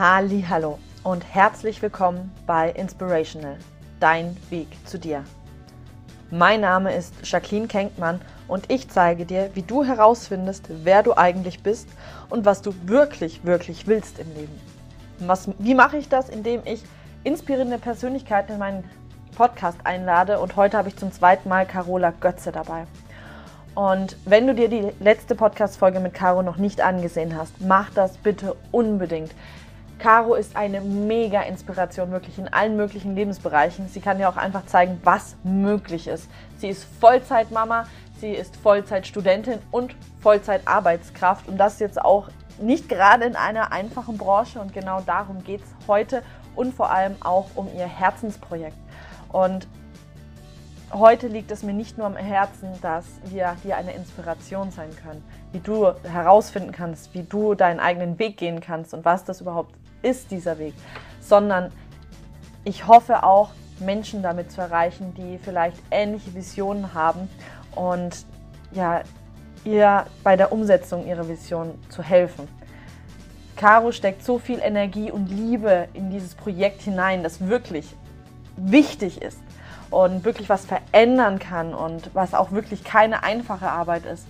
[0.00, 3.56] Hallo und herzlich willkommen bei Inspirational,
[3.98, 5.24] dein Weg zu dir.
[6.30, 11.64] Mein Name ist Jacqueline Kenkmann und ich zeige dir, wie du herausfindest, wer du eigentlich
[11.64, 11.88] bist
[12.30, 14.60] und was du wirklich, wirklich willst im Leben.
[15.18, 16.28] Was, wie mache ich das?
[16.28, 16.84] Indem ich
[17.24, 18.84] inspirierende Persönlichkeiten in meinen
[19.34, 22.84] Podcast einlade und heute habe ich zum zweiten Mal Carola Götze dabei.
[23.74, 28.16] Und wenn du dir die letzte Podcast-Folge mit Caro noch nicht angesehen hast, mach das
[28.18, 29.32] bitte unbedingt.
[29.98, 33.88] Caro ist eine mega Inspiration, wirklich in allen möglichen Lebensbereichen.
[33.88, 36.28] Sie kann dir auch einfach zeigen, was möglich ist.
[36.58, 37.84] Sie ist Vollzeitmama,
[38.20, 41.48] sie ist Vollzeitstudentin und Vollzeitarbeitskraft.
[41.48, 42.28] Und das jetzt auch
[42.60, 44.60] nicht gerade in einer einfachen Branche.
[44.60, 46.22] Und genau darum geht es heute
[46.54, 48.76] und vor allem auch um ihr Herzensprojekt.
[49.32, 49.66] Und
[50.92, 55.24] heute liegt es mir nicht nur am Herzen, dass wir hier eine Inspiration sein können,
[55.52, 59.74] wie du herausfinden kannst, wie du deinen eigenen Weg gehen kannst und was das überhaupt
[60.02, 60.74] ist, dieser Weg,
[61.20, 61.72] sondern
[62.64, 67.28] ich hoffe auch, Menschen damit zu erreichen, die vielleicht ähnliche Visionen haben
[67.74, 68.26] und
[68.72, 69.02] ja,
[69.64, 72.48] ihr bei der Umsetzung ihrer Vision zu helfen.
[73.56, 77.94] Caro steckt so viel Energie und Liebe in dieses Projekt hinein, das wirklich
[78.56, 79.38] wichtig ist
[79.90, 84.26] und wirklich was verändern kann und was auch wirklich keine einfache Arbeit ist.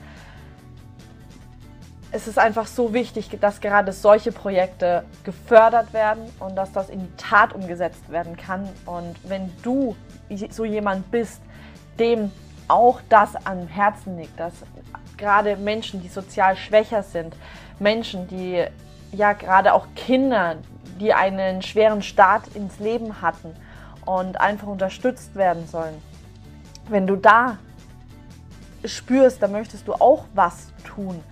[2.11, 7.01] Es ist einfach so wichtig, dass gerade solche Projekte gefördert werden und dass das in
[7.01, 8.69] die Tat umgesetzt werden kann.
[8.87, 9.95] Und wenn du
[10.51, 11.43] so jemand bist,
[11.99, 12.33] dem
[12.67, 14.55] auch das am Herzen liegt, dass
[15.19, 17.35] gerade Menschen, die sozial schwächer sind,
[17.79, 18.65] Menschen, die
[19.13, 20.57] ja gerade auch Kinder,
[20.99, 23.55] die einen schweren Start ins Leben hatten,
[24.09, 26.01] und einfach unterstützt werden sollen.
[26.89, 27.59] Wenn du da
[28.83, 31.23] spürst, da möchtest du auch was tun,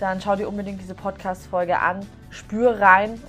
[0.00, 3.20] dann schau dir unbedingt diese Podcast-Folge an, spür rein,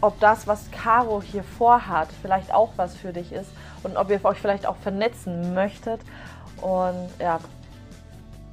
[0.00, 3.50] ob das, was Caro hier vorhat, vielleicht auch was für dich ist
[3.82, 6.00] und ob ihr euch vielleicht auch vernetzen möchtet.
[6.60, 7.38] Und ja,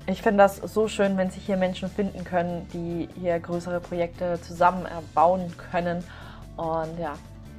[0.07, 4.39] ich finde das so schön, wenn sich hier Menschen finden können, die hier größere Projekte
[4.41, 6.03] zusammen erbauen können.
[6.57, 7.13] Und ja,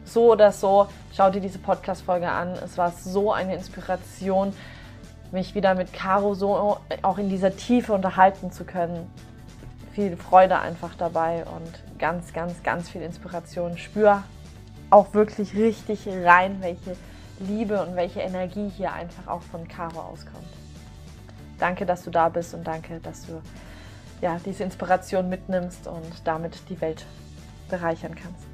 [0.04, 2.52] so oder so, schau dir diese Podcast-Folge an.
[2.64, 4.54] Es war so eine Inspiration,
[5.32, 9.10] mich wieder mit Caro so auch in dieser Tiefe unterhalten zu können.
[9.96, 13.78] Viel Freude einfach dabei und ganz, ganz, ganz viel Inspiration.
[13.78, 14.24] Spür
[14.90, 16.98] auch wirklich richtig rein, welche
[17.38, 20.44] Liebe und welche Energie hier einfach auch von Caro auskommt.
[21.58, 23.40] Danke, dass du da bist und danke, dass du
[24.20, 27.06] ja, diese Inspiration mitnimmst und damit die Welt
[27.70, 28.44] bereichern kannst.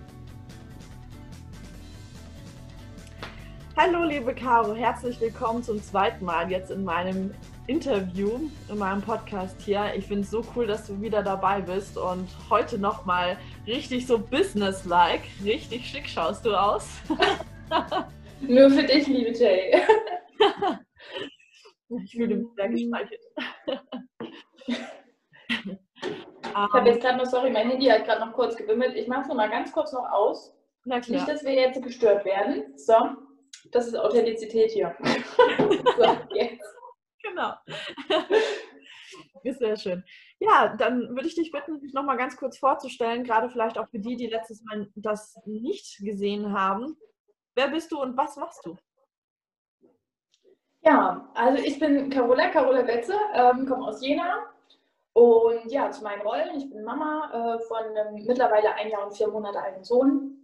[3.77, 7.35] Hallo liebe Caro, herzlich willkommen zum zweiten Mal jetzt in meinem
[7.69, 9.93] Interview, in meinem Podcast hier.
[9.97, 14.19] Ich finde es so cool, dass du wieder dabei bist und heute nochmal richtig so
[14.19, 16.89] businesslike, richtig schick schaust du aus.
[18.41, 19.81] Nur für dich, liebe Jay.
[22.05, 23.21] ich fühle mich sehr gespeichert.
[26.45, 28.95] Ich habe jetzt gerade noch, sorry, mein Handy hat gerade noch kurz gewimmelt.
[28.95, 30.55] Ich mache es noch mal ganz kurz noch aus.
[30.85, 31.17] Na klar.
[31.17, 32.77] Nicht, dass wir jetzt gestört werden.
[32.77, 32.95] So.
[33.71, 34.95] Das ist Authentizität hier.
[35.97, 36.82] so, jetzt.
[37.33, 37.55] Genau.
[39.45, 40.05] Ist sehr schön.
[40.39, 43.99] Ja, dann würde ich dich bitten, dich nochmal ganz kurz vorzustellen, gerade vielleicht auch für
[43.99, 46.97] die, die letztes Mal das nicht gesehen haben.
[47.55, 48.77] Wer bist du und was machst du?
[50.85, 54.47] Ja, also ich bin Carola, Carola Betze, ähm, komme aus Jena.
[55.15, 56.57] Und ja, zu meinen Rollen.
[56.57, 60.39] Ich bin Mama äh, von einem mittlerweile ein Jahr und vier Monate alten Sohn.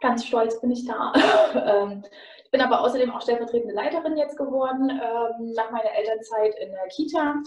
[0.00, 1.12] Ganz stolz bin ich da.
[1.54, 2.04] ähm,
[2.52, 7.42] bin aber außerdem auch stellvertretende Leiterin jetzt geworden ähm, nach meiner Elternzeit in der Kita.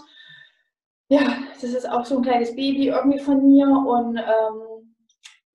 [1.10, 4.96] Ja, das ist auch so ein kleines Baby irgendwie von mir und ähm,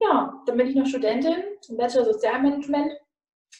[0.00, 2.92] ja, dann bin ich noch Studentin im Bachelor Sozialmanagement.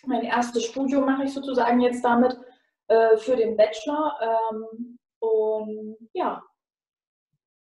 [0.06, 2.38] Mein erstes Studium mache ich sozusagen jetzt damit
[2.86, 6.40] äh, für den Bachelor ähm, und ja,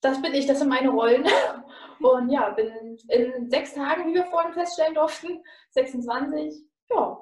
[0.02, 1.26] das bin ich, das sind meine Rollen.
[2.00, 6.54] Und ja, bin in sechs Tagen, wie wir vorhin feststellen durften, 26,
[6.90, 7.18] ja,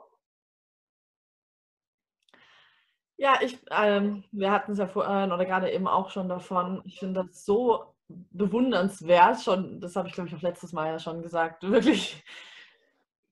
[3.21, 6.81] Ja, ich, ähm, wir hatten es ja vorhin oder gerade eben auch schon davon.
[6.85, 10.97] Ich finde das so bewundernswert, schon, das habe ich glaube ich auch letztes Mal ja
[10.97, 12.23] schon gesagt, wirklich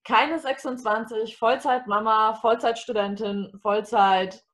[0.03, 4.45] keine 26, Vollzeitmama, Vollzeitstudentin, Vollzeit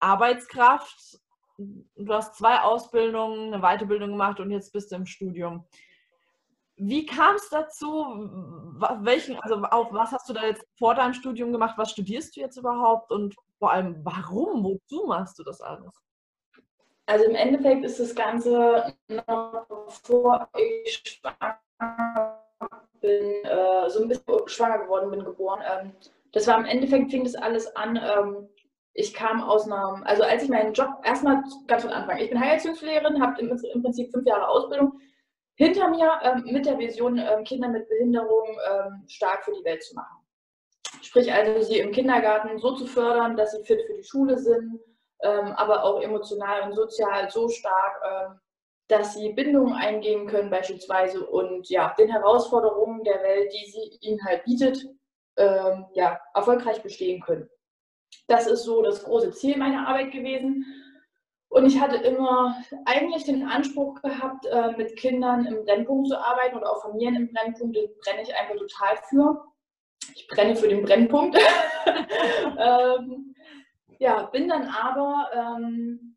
[0.00, 1.18] Arbeitskraft.
[1.56, 5.64] Du hast zwei Ausbildungen, eine Weiterbildung gemacht und jetzt bist du im Studium.
[6.76, 8.04] Wie kam es dazu?
[9.00, 11.78] Welchen, also auf was hast du da jetzt vor deinem Studium gemacht?
[11.78, 13.10] Was studierst du jetzt überhaupt?
[13.10, 14.64] Und vor allem, warum?
[14.64, 15.92] Wozu machst du das alles?
[17.06, 21.60] Also im Endeffekt ist das Ganze noch bevor ich schwanger
[23.04, 25.60] bin äh, so ein bisschen schwanger geworden, bin geboren.
[25.62, 25.92] Ähm,
[26.32, 27.96] das war im Endeffekt, fing das alles an.
[27.96, 28.48] Ähm,
[28.94, 32.40] ich kam aus einer, also als ich meinen Job, erstmal ganz von Anfang, ich bin
[32.40, 34.98] Heilerziehungslehrerin, habe im, im, Prinzip fünf Jahre Ausbildung
[35.56, 39.82] hinter mir ähm, mit der Vision, ähm, Kinder mit Behinderung ähm, stark für die Welt
[39.82, 40.23] zu machen.
[41.04, 44.80] Sprich also, sie im Kindergarten so zu fördern, dass sie fit für die Schule sind,
[45.22, 48.40] ähm, aber auch emotional und sozial so stark, ähm,
[48.88, 54.24] dass sie Bindungen eingehen können beispielsweise und ja, den Herausforderungen der Welt, die sie ihnen
[54.24, 54.86] halt bietet,
[55.36, 57.48] ähm, ja, erfolgreich bestehen können.
[58.26, 60.64] Das ist so das große Ziel meiner Arbeit gewesen.
[61.48, 66.56] Und ich hatte immer eigentlich den Anspruch gehabt, äh, mit Kindern im Brennpunkt zu arbeiten
[66.56, 67.76] oder auch Familien im Brennpunkt.
[67.76, 69.53] Das brenne ich einfach total für.
[70.14, 71.36] Ich brenne für den Brennpunkt.
[72.58, 73.34] ähm,
[73.98, 76.16] ja, bin dann aber ähm,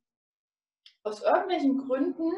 [1.04, 2.32] aus irgendwelchen Gründen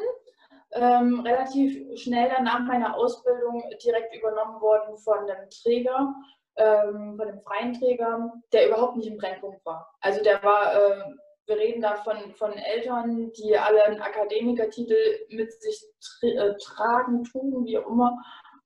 [0.71, 6.13] ähm, relativ schnell dann nach meiner Ausbildung direkt übernommen worden von einem Träger,
[6.55, 9.91] ähm, von einem freien Träger, der überhaupt nicht im Brennpunkt war.
[10.01, 11.03] Also der war, äh,
[11.47, 14.95] wir reden da von, von Eltern, die alle einen Akademikertitel
[15.29, 18.15] mit sich tra äh, tragen, trugen, wie auch immer.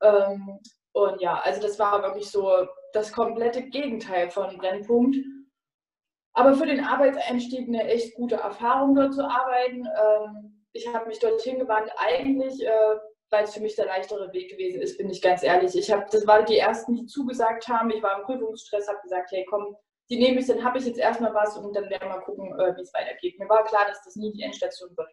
[0.01, 0.59] Ähm,
[0.91, 5.17] und ja, also das war wirklich so das komplette Gegenteil von Brennpunkt.
[6.33, 9.85] Aber für den Arbeitseinstieg eine echt gute Erfahrung dort zu arbeiten.
[9.85, 12.95] Ähm, ich habe mich dorthin gewandt, eigentlich, äh,
[13.29, 15.75] weil es für mich der leichtere Weg gewesen ist, bin ich ganz ehrlich.
[15.75, 17.91] Ich habe, das waren die ersten, die zugesagt haben.
[17.91, 19.75] Ich war im Prüfungsstress, habe gesagt, hey komm,
[20.09, 22.47] die nehme ich, dann habe ich jetzt erstmal was und dann werden wir mal gucken,
[22.59, 23.39] äh, wie es weitergeht.
[23.39, 25.09] Mir war klar, dass das nie die Endstation wird.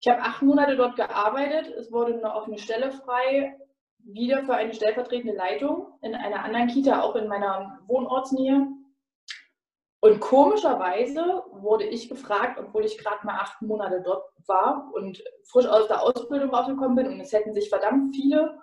[0.00, 1.72] Ich habe acht Monate dort gearbeitet.
[1.76, 3.56] Es wurde eine offene Stelle frei,
[4.04, 8.66] wieder für eine stellvertretende Leitung in einer anderen Kita, auch in meiner Wohnortsnähe.
[10.00, 15.66] Und komischerweise wurde ich gefragt, obwohl ich gerade mal acht Monate dort war und frisch
[15.66, 18.58] aus der Ausbildung rausgekommen bin und es hätten sich verdammt viele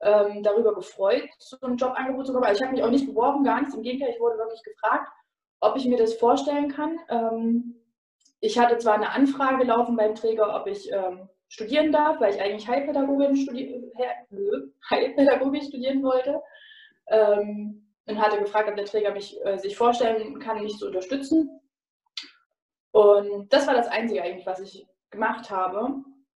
[0.00, 2.48] ähm, darüber gefreut, so ein Jobangebot zu bekommen.
[2.48, 3.74] Also ich habe mich auch nicht beworben, gar nichts.
[3.74, 5.12] Im Gegenteil, ich wurde wirklich gefragt,
[5.60, 6.98] ob ich mir das vorstellen kann.
[7.10, 7.76] Ähm,
[8.40, 12.40] ich hatte zwar eine Anfrage laufen beim Träger, ob ich ähm, studieren darf, weil ich
[12.40, 13.92] eigentlich Heilpädagogin, studi
[14.90, 16.40] Heilpädagogik studieren wollte.
[17.08, 21.60] Ähm, und hatte gefragt, ob der Träger mich, äh, sich vorstellen kann, mich zu unterstützen.
[22.92, 25.94] Und das war das Einzige eigentlich, was ich gemacht habe.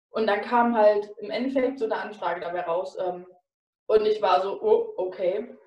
[0.09, 2.97] Und dann kam halt im Endeffekt so eine Anfrage dabei raus.
[2.99, 3.25] Ähm,
[3.87, 5.57] und ich war so, oh, okay.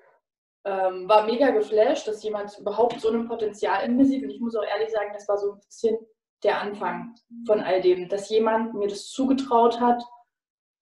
[0.65, 4.23] Ähm, war mega geflasht, dass jemand überhaupt so ein Potenzial in mir sieht.
[4.23, 5.97] Und ich muss auch ehrlich sagen, das war so ein bisschen
[6.43, 7.15] der Anfang
[7.45, 10.03] von all dem, dass jemand mir das zugetraut hat,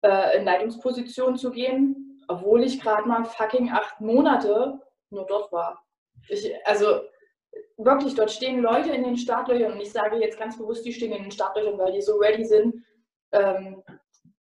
[0.04, 5.84] äh, in Leitungsposition zu gehen, obwohl ich gerade mal fucking acht Monate nur dort war.
[6.30, 7.02] Ich, also
[7.78, 11.14] wirklich, dort stehen Leute in den Startlöchern und ich sage jetzt ganz bewusst, die stehen
[11.14, 12.84] in den Startlöchern, weil die so ready sind.
[13.32, 13.84] Ähm,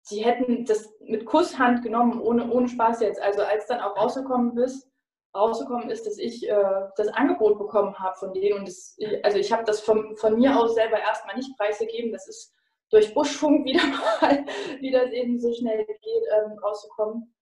[0.01, 3.21] sie hätten das mit Kusshand genommen, ohne, ohne Spaß jetzt.
[3.21, 4.89] Also als dann auch rausgekommen ist,
[5.35, 9.51] rausgekommen ist, dass ich äh, das Angebot bekommen habe von denen und das, also ich
[9.51, 12.11] habe das von, von mir aus selber erstmal nicht preisgegeben.
[12.11, 12.53] Das ist
[12.89, 14.45] durch Buschfunk wieder mal,
[14.79, 17.33] wie das eben so schnell geht, ähm, rauszukommen.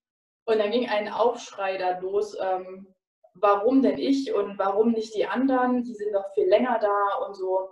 [0.45, 2.94] Und dann ging ein Aufschrei da los, ähm,
[3.36, 5.84] warum denn ich und warum nicht die anderen?
[5.84, 7.69] Die sind doch viel länger da und so.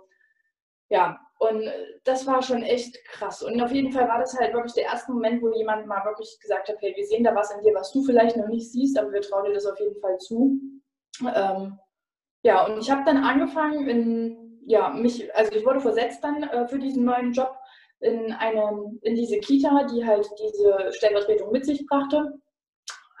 [0.88, 1.70] Ja, und
[2.04, 3.42] das war schon echt krass.
[3.42, 6.38] Und auf jeden Fall war das halt wirklich der erste Moment, wo jemand mal wirklich
[6.40, 8.98] gesagt hat, hey, wir sehen da was in dir, was du vielleicht noch nicht siehst,
[8.98, 10.60] aber wir trauen dir das auf jeden Fall zu.
[11.34, 11.78] Ähm,
[12.44, 16.68] ja, und ich habe dann angefangen, in, ja, mich, also ich wurde versetzt dann äh,
[16.68, 17.56] für diesen neuen Job
[18.00, 22.40] in, eine, in diese Kita, die halt diese Stellvertretung mit sich brachte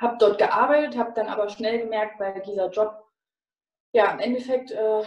[0.02, 2.92] habe dort gearbeitet, habe dann aber schnell gemerkt, weil dieser Job
[3.94, 5.02] ja im Endeffekt äh,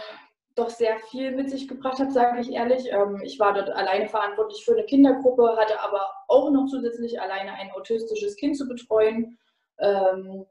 [0.56, 2.90] doch sehr viel mit sich gebracht hat, sage ich ehrlich.
[2.90, 7.52] Ähm, ich war dort alleine verantwortlich für eine Kindergruppe, hatte aber auch noch zusätzlich alleine
[7.52, 9.38] ein autistisches Kind zu betreuen.
[9.78, 10.46] Ähm,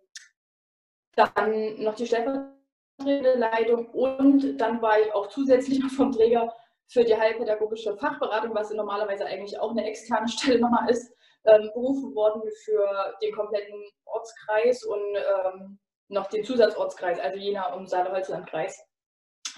[1.16, 6.54] dann noch die stellvertretende Leitung und dann war ich auch zusätzlich noch vom Träger
[6.88, 11.12] für die heilpädagogische Fachberatung, was normalerweise eigentlich auch eine externe Stelle nochmal ist,
[11.46, 17.90] ähm, berufen worden für den kompletten Ortskreis und ähm, noch den Zusatzortskreis, also Jena und
[17.90, 18.85] Saale-Holzland-Kreis.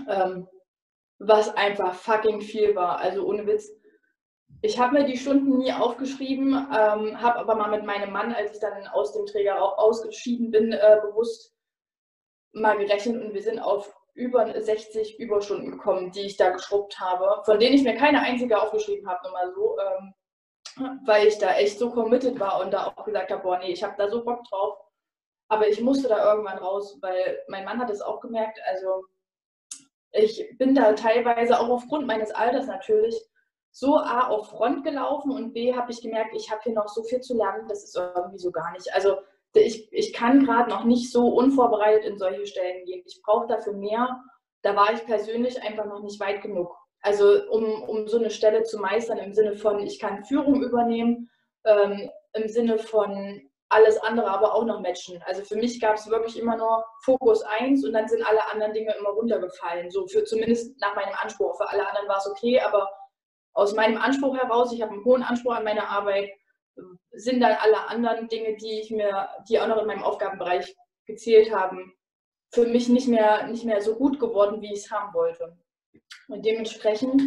[0.09, 0.47] Ähm,
[1.19, 3.71] was einfach fucking viel war, also ohne Witz.
[4.61, 8.53] Ich habe mir die Stunden nie aufgeschrieben, ähm, habe aber mal mit meinem Mann, als
[8.53, 11.53] ich dann aus dem Träger auch ausgeschieden bin, äh, bewusst
[12.53, 17.43] mal gerechnet und wir sind auf über 60 Überstunden gekommen, die ich da geschrubbt habe,
[17.45, 19.77] von denen ich mir keine einzige aufgeschrieben habe, nur mal so.
[19.79, 20.13] Ähm,
[21.05, 23.83] weil ich da echt so committed war und da auch gesagt habe, boah, nee, ich
[23.83, 24.77] habe da so Bock drauf.
[25.49, 28.59] Aber ich musste da irgendwann raus, weil mein Mann hat es auch gemerkt.
[28.67, 29.05] Also
[30.17, 33.15] ich bin da teilweise auch aufgrund meines Alters natürlich
[33.71, 37.03] so A auf Front gelaufen und B habe ich gemerkt, ich habe hier noch so
[37.03, 38.91] viel zu lernen, das ist irgendwie so gar nicht.
[38.93, 39.17] Also
[39.53, 43.03] ich, ich kann gerade noch nicht so unvorbereitet in solche Stellen gehen.
[43.05, 44.21] Ich brauche dafür mehr.
[44.63, 46.75] Da war ich persönlich einfach noch nicht weit genug.
[47.01, 51.29] Also um, um so eine Stelle zu meistern im Sinne von, ich kann Führung übernehmen,
[51.65, 55.21] ähm, im Sinne von alles andere aber auch noch matchen.
[55.25, 58.73] Also für mich gab es wirklich immer nur Fokus 1 und dann sind alle anderen
[58.73, 59.91] Dinge immer runtergefallen.
[59.91, 61.57] So für zumindest nach meinem Anspruch.
[61.57, 62.89] Für alle anderen war es okay, aber
[63.53, 66.29] aus meinem Anspruch heraus, ich habe einen hohen Anspruch an meine Arbeit,
[67.11, 71.51] sind dann alle anderen Dinge, die ich mir, die auch noch in meinem Aufgabenbereich gezählt
[71.51, 71.93] haben,
[72.53, 75.57] für mich nicht mehr, nicht mehr so gut geworden, wie ich es haben wollte.
[76.27, 77.21] Und dementsprechend,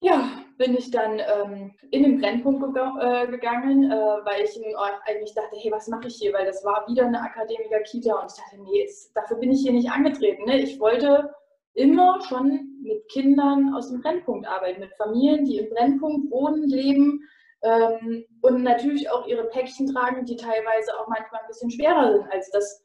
[0.00, 4.60] ja, bin ich dann ähm, in den Brennpunkt äh, gegangen, äh, weil ich
[5.06, 6.32] eigentlich dachte, hey, was mache ich hier?
[6.32, 9.72] Weil das war wieder eine Akademiker-Kita und ich dachte, nee, jetzt, dafür bin ich hier
[9.72, 10.44] nicht angetreten.
[10.44, 10.60] Ne?
[10.60, 11.32] Ich wollte
[11.74, 17.20] immer schon mit Kindern aus dem Brennpunkt arbeiten, mit Familien, die im Brennpunkt wohnen, leben
[17.62, 22.32] ähm, und natürlich auch ihre Päckchen tragen, die teilweise auch manchmal ein bisschen schwerer sind
[22.32, 22.84] als das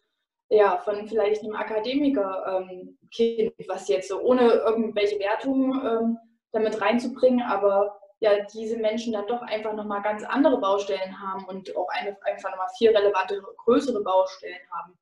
[0.49, 6.17] ja, von vielleicht einem Akademiker-Kind, ähm, was jetzt so ohne irgendwelche Wertungen ähm,
[6.51, 11.75] damit reinzubringen, aber ja, diese Menschen dann doch einfach nochmal ganz andere Baustellen haben und
[11.75, 14.97] auch eine, einfach nochmal viel relevante, größere Baustellen haben.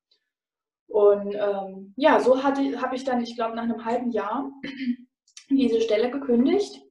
[0.88, 4.50] Und ähm, ja, so habe ich dann, ich glaube, nach einem halben Jahr
[5.50, 6.82] diese Stelle gekündigt.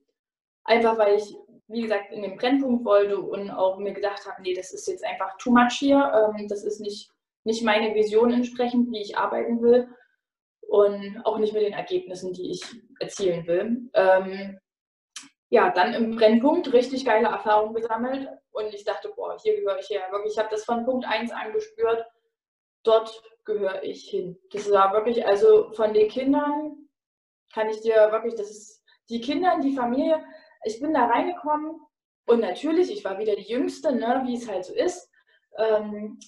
[0.66, 1.34] Einfach weil ich,
[1.68, 5.06] wie gesagt, in den Brennpunkt wollte und auch mir gedacht habe, nee, das ist jetzt
[5.06, 6.12] einfach too much hier.
[6.14, 7.10] Ähm, das ist nicht,
[7.46, 9.88] nicht meine Vision entsprechend, wie ich arbeiten will
[10.68, 12.62] und auch nicht mit den Ergebnissen, die ich
[13.00, 13.90] erzielen will.
[13.94, 14.60] Ähm,
[15.50, 19.90] ja, dann im Brennpunkt richtig geile Erfahrungen gesammelt und ich dachte, boah, hier gehöre ich
[19.90, 20.02] her.
[20.12, 22.06] Wirklich, ich habe das von Punkt 1 angespürt.
[22.84, 24.38] Dort gehöre ich hin.
[24.52, 26.90] Das war wirklich, also von den Kindern
[27.54, 30.24] kann ich dir wirklich, das ist die Kinder, die Familie.
[30.66, 31.80] Ich bin da reingekommen
[32.26, 35.10] und natürlich, ich war wieder die Jüngste, ne, wie es halt so ist.
[35.58, 36.20] Ähm,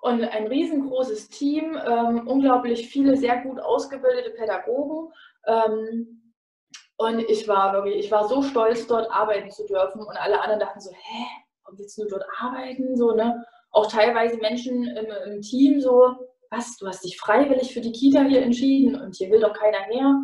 [0.00, 5.12] und ein riesengroßes Team, ähm, unglaublich viele sehr gut ausgebildete Pädagogen.
[5.46, 6.34] Ähm,
[6.96, 10.00] und ich war wirklich, ich war so stolz, dort arbeiten zu dürfen.
[10.00, 11.26] Und alle anderen dachten so, hä,
[11.64, 12.96] warum willst du dort arbeiten?
[12.96, 13.44] So, ne?
[13.70, 16.14] Auch teilweise Menschen im, im Team so,
[16.50, 19.86] was, du hast dich freiwillig für die Kita hier entschieden und hier will doch keiner
[19.88, 20.14] mehr.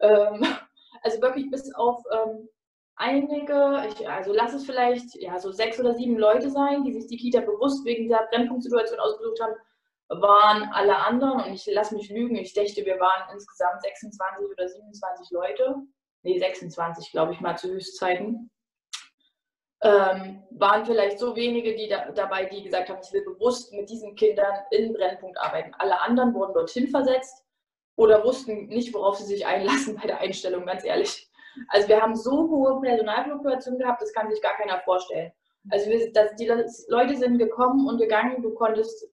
[0.00, 0.46] Ähm,
[1.02, 2.48] also wirklich bis auf ähm,
[2.96, 7.06] einige, ich, also lass es vielleicht ja, so sechs oder sieben Leute sein, die sich
[7.06, 9.54] die Kita bewusst wegen der Brennpunktsituation ausgesucht haben,
[10.10, 14.68] waren alle anderen, und ich lasse mich lügen, ich dachte, wir waren insgesamt 26 oder
[14.68, 15.76] 27 Leute,
[16.22, 18.50] nee, 26, glaube ich mal, zu Höchstzeiten,
[19.82, 23.88] ähm, waren vielleicht so wenige die da, dabei, die gesagt haben, ich will bewusst mit
[23.88, 25.72] diesen Kindern in Brennpunkt arbeiten.
[25.78, 27.46] Alle anderen wurden dorthin versetzt
[27.96, 31.30] oder wussten nicht, worauf sie sich einlassen bei der Einstellung, ganz ehrlich.
[31.68, 35.32] Also wir haben so hohe Personalfluktuation gehabt, das kann sich gar keiner vorstellen.
[35.68, 36.50] Also wir, das, die
[36.88, 39.06] Leute sind gekommen und gegangen, du konntest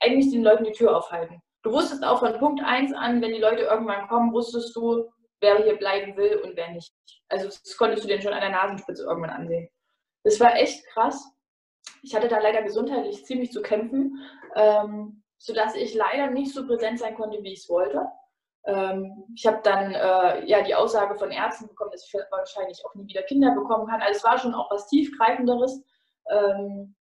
[0.00, 1.42] eigentlich den Leuten die Tür aufhalten.
[1.62, 5.62] Du wusstest auch von Punkt 1 an, wenn die Leute irgendwann kommen, wusstest du, wer
[5.62, 6.92] hier bleiben will und wer nicht.
[7.28, 9.68] Also das konntest du denen schon an der Nasenspitze irgendwann ansehen.
[10.24, 11.22] Das war echt krass.
[12.02, 14.18] Ich hatte da leider gesundheitlich ziemlich zu kämpfen,
[14.54, 18.06] ähm, sodass ich leider nicht so präsent sein konnte, wie ich es wollte.
[18.66, 22.94] Ähm, ich habe dann äh, ja die Aussage von Ärzten bekommen, dass ich wahrscheinlich auch
[22.94, 24.02] nie wieder Kinder bekommen kann.
[24.02, 25.82] Also es war schon auch was tiefgreifenderes,
[26.30, 26.94] ähm,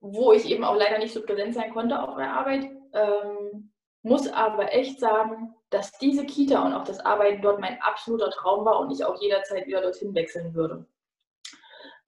[0.00, 2.70] wo ich eben auch leider nicht so präsent sein konnte auf der Arbeit.
[2.94, 8.30] Ähm, muss aber echt sagen, dass diese Kita und auch das Arbeiten dort mein absoluter
[8.30, 10.86] Traum war und ich auch jederzeit wieder dorthin wechseln würde.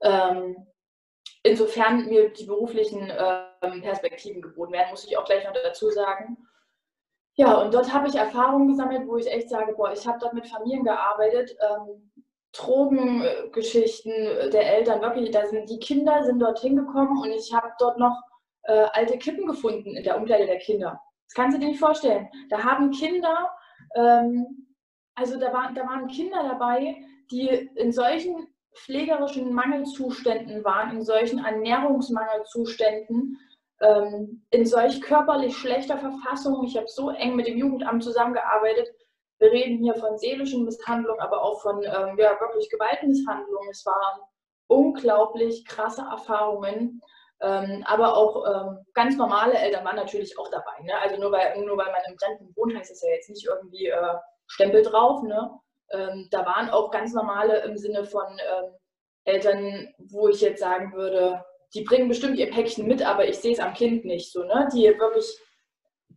[0.03, 0.67] Ähm,
[1.45, 6.37] insofern mir die beruflichen ähm, Perspektiven geboten werden, muss ich auch gleich noch dazu sagen.
[7.37, 10.35] Ja, und dort habe ich Erfahrungen gesammelt, wo ich echt sage, boah, ich habe dort
[10.35, 12.13] mit Familien gearbeitet, ähm,
[12.53, 14.13] Drogengeschichten
[14.53, 18.17] der Eltern, wirklich, da sind die Kinder sind dort hingekommen und ich habe dort noch
[18.63, 21.01] äh, alte Kippen gefunden in der Umkleide der Kinder.
[21.27, 22.29] Das kannst du dir nicht vorstellen.
[22.51, 23.51] Da haben Kinder,
[23.97, 24.69] ähm,
[25.17, 26.97] also da, war, da waren Kinder dabei,
[27.33, 33.39] die in solchen pflegerischen Mangelzuständen waren, in solchen Ernährungsmangelzuständen,
[34.51, 36.65] in solch körperlich schlechter Verfassung.
[36.65, 38.89] Ich habe so eng mit dem Jugendamt zusammengearbeitet.
[39.39, 43.71] Wir reden hier von seelischen Misshandlungen, aber auch von ähm, ja, wirklich Gewaltmisshandlungen.
[43.71, 44.21] Es waren
[44.69, 47.01] unglaublich krasse Erfahrungen.
[47.41, 50.83] Ähm, aber auch ähm, ganz normale Eltern waren natürlich auch dabei.
[50.83, 50.93] Ne?
[51.03, 53.89] Also nur weil, nur weil man im Renten wohnt, heißt das ja jetzt nicht irgendwie
[53.89, 54.15] äh,
[54.47, 55.23] Stempel drauf.
[55.23, 55.51] Ne?
[55.91, 58.73] Ähm, da waren auch ganz normale im Sinne von ähm,
[59.25, 63.53] Eltern, wo ich jetzt sagen würde, die bringen bestimmt ihr Päckchen mit, aber ich sehe
[63.53, 64.69] es am Kind nicht so, ne?
[64.73, 65.27] Die wirklich,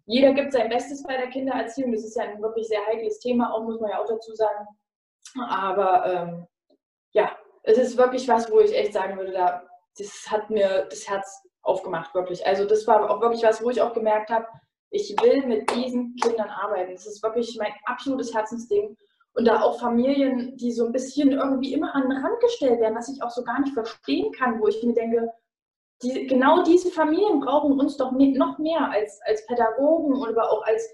[0.05, 1.91] jeder gibt sein Bestes bei der Kindererziehung.
[1.91, 4.67] Das ist ja ein wirklich sehr heikles Thema, auch muss man ja auch dazu sagen.
[5.49, 6.47] Aber ähm,
[7.13, 9.63] ja, es ist wirklich was, wo ich echt sagen würde, da,
[9.97, 12.45] das hat mir das Herz aufgemacht, wirklich.
[12.45, 14.45] Also das war auch wirklich was, wo ich auch gemerkt habe,
[14.89, 16.93] ich will mit diesen Kindern arbeiten.
[16.93, 18.95] Das ist wirklich mein absolutes Herzensding.
[19.33, 22.95] Und da auch Familien, die so ein bisschen irgendwie immer an den Rand gestellt werden,
[22.95, 25.31] was ich auch so gar nicht verstehen kann, wo ich mir denke,
[26.03, 30.87] die, genau diese Familien brauchen uns doch noch mehr als, als Pädagogen oder auch als,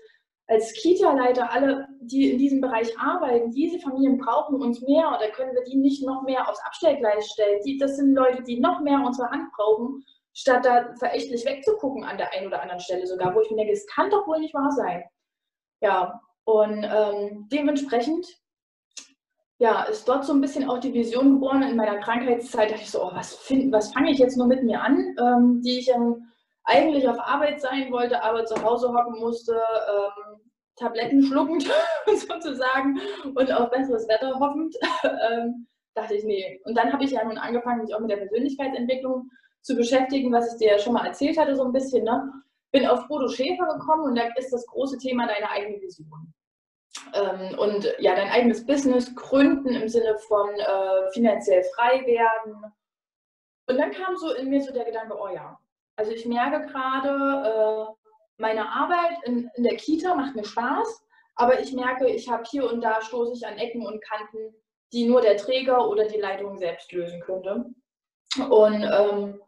[0.48, 3.52] als Kita-Leiter, alle, die in diesem Bereich arbeiten.
[3.52, 7.60] Diese Familien brauchen uns mehr oder können wir die nicht noch mehr aufs Abstellgleis stellen?
[7.66, 12.18] Die, das sind Leute, die noch mehr unsere Hand brauchen statt da verächtlich wegzugucken an
[12.18, 14.54] der einen oder anderen Stelle sogar, wo ich mir denke, es kann doch wohl nicht
[14.54, 15.04] wahr sein.
[15.82, 18.26] Ja, und ähm, dementsprechend
[19.64, 21.64] ja, ist dort so ein bisschen auch die Vision geboren.
[21.64, 24.82] In meiner Krankheitszeit dachte ich so, oh, was, was fange ich jetzt nur mit mir
[24.82, 26.28] an, ähm, die ich ähm,
[26.66, 30.42] eigentlich auf Arbeit sein wollte, aber zu Hause hocken musste, ähm,
[30.76, 31.64] Tabletten schluckend
[32.08, 33.00] sozusagen
[33.36, 34.76] und auf besseres Wetter hoffend.
[35.32, 36.60] Ähm, dachte ich, nee.
[36.66, 39.30] Und dann habe ich ja nun angefangen, mich auch mit der Persönlichkeitsentwicklung
[39.62, 42.04] zu beschäftigen, was ich dir ja schon mal erzählt hatte, so ein bisschen.
[42.04, 42.34] Ne?
[42.72, 46.34] Bin auf Bodo Schäfer gekommen und da ist das große Thema deine eigene Vision.
[47.14, 52.56] Ähm, und ja, dein eigenes Business gründen im Sinne von äh, finanziell frei werden.
[53.68, 55.58] Und dann kam so in mir so der Gedanke, oh ja,
[55.96, 61.60] also ich merke gerade, äh, meine Arbeit in, in der Kita macht mir Spaß, aber
[61.60, 64.56] ich merke, ich habe hier und da stoße ich an Ecken und Kanten,
[64.92, 67.66] die nur der Träger oder die Leitung selbst lösen könnte.
[68.50, 69.40] Und ähm,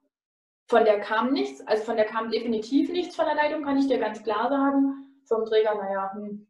[0.68, 3.88] von der kam nichts, also von der kam definitiv nichts von der Leitung, kann ich
[3.88, 5.22] dir ganz klar sagen.
[5.28, 6.48] Vom Träger, naja, hm.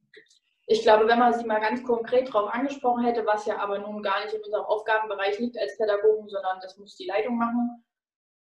[0.67, 4.01] Ich glaube, wenn man sie mal ganz konkret darauf angesprochen hätte, was ja aber nun
[4.01, 7.84] gar nicht in unserem Aufgabenbereich liegt als Pädagogen, sondern das muss die Leitung machen,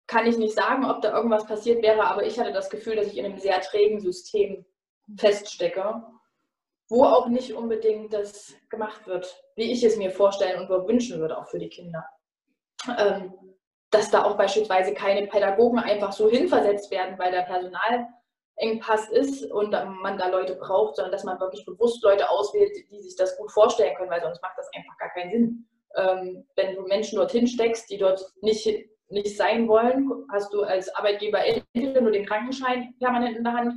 [0.08, 3.08] kann ich nicht sagen, ob da irgendwas passiert wäre, aber ich hatte das Gefühl, dass
[3.08, 4.66] ich in einem sehr trägen System
[5.18, 6.02] feststecke,
[6.90, 11.38] wo auch nicht unbedingt das gemacht wird, wie ich es mir vorstellen und wünschen würde,
[11.38, 12.06] auch für die Kinder.
[12.98, 13.34] Ähm,
[13.92, 17.44] dass da auch beispielsweise keine Pädagogen einfach so hinversetzt werden, weil der
[18.58, 23.00] Personalengpass ist und man da Leute braucht, sondern dass man wirklich bewusst Leute auswählt, die
[23.00, 25.68] sich das gut vorstellen können, weil sonst macht das einfach gar keinen Sinn.
[25.96, 28.68] Ähm, wenn du Menschen dorthin steckst, die dort nicht,
[29.10, 33.74] nicht sein wollen, hast du als Arbeitgeber entweder nur den Krankenschein permanent in der Hand,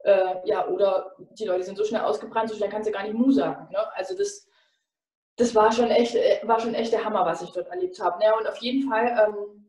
[0.00, 3.14] äh, ja, oder die Leute sind so schnell ausgebrannt, so schnell kannst du gar nicht
[3.14, 3.68] Mu sagen.
[3.70, 3.78] Ne?
[3.94, 4.48] Also das
[5.38, 8.24] das war schon echt, äh, war schon echt der Hammer, was ich dort erlebt habe.
[8.24, 9.65] Ja, und auf jeden Fall ähm,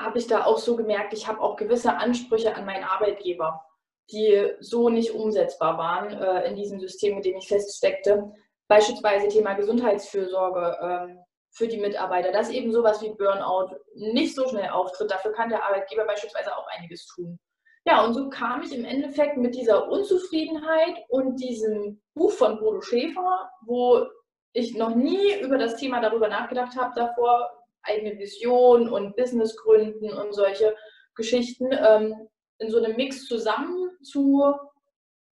[0.00, 3.64] habe ich da auch so gemerkt, ich habe auch gewisse Ansprüche an meinen Arbeitgeber,
[4.10, 8.32] die so nicht umsetzbar waren äh, in diesem System, mit dem ich feststeckte.
[8.68, 11.18] Beispielsweise Thema Gesundheitsfürsorge ähm,
[11.52, 15.10] für die Mitarbeiter, dass eben sowas wie Burnout nicht so schnell auftritt.
[15.10, 17.38] Dafür kann der Arbeitgeber beispielsweise auch einiges tun.
[17.86, 22.80] Ja, und so kam ich im Endeffekt mit dieser Unzufriedenheit und diesem Buch von Bodo
[22.80, 24.06] Schäfer, wo
[24.52, 27.50] ich noch nie über das Thema darüber nachgedacht habe davor,
[27.82, 30.76] eigene Vision und Business gründen und solche
[31.14, 34.54] Geschichten ähm, in so einem Mix zusammen zu,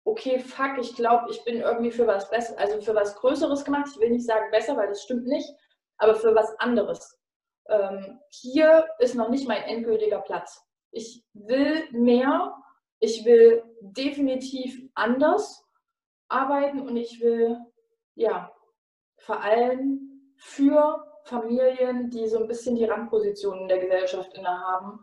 [0.04, 3.88] okay, fuck, ich glaube, ich bin irgendwie für was besser, also für was Größeres gemacht.
[3.92, 5.48] Ich will nicht sagen besser, weil das stimmt nicht,
[5.98, 7.18] aber für was anderes.
[7.68, 10.60] Ähm, hier ist noch nicht mein endgültiger Platz.
[10.90, 12.54] Ich will mehr,
[12.98, 15.64] ich will definitiv anders
[16.28, 17.58] arbeiten und ich will
[18.14, 18.52] ja
[19.18, 25.00] vor allem für Familien, die so ein bisschen die Randpositionen der Gesellschaft innehaben.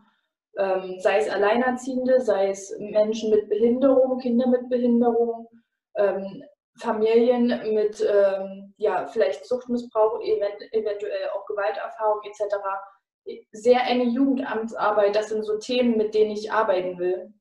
[0.56, 5.48] Ähm, sei es Alleinerziehende, sei es Menschen mit Behinderung, Kinder mit Behinderung,
[5.94, 6.42] ähm,
[6.78, 12.56] Familien mit ähm, ja, vielleicht Suchtmissbrauch, event eventuell auch Gewalterfahrung etc.
[13.52, 17.32] Sehr enge Jugendamtsarbeit, das sind so Themen, mit denen ich arbeiten will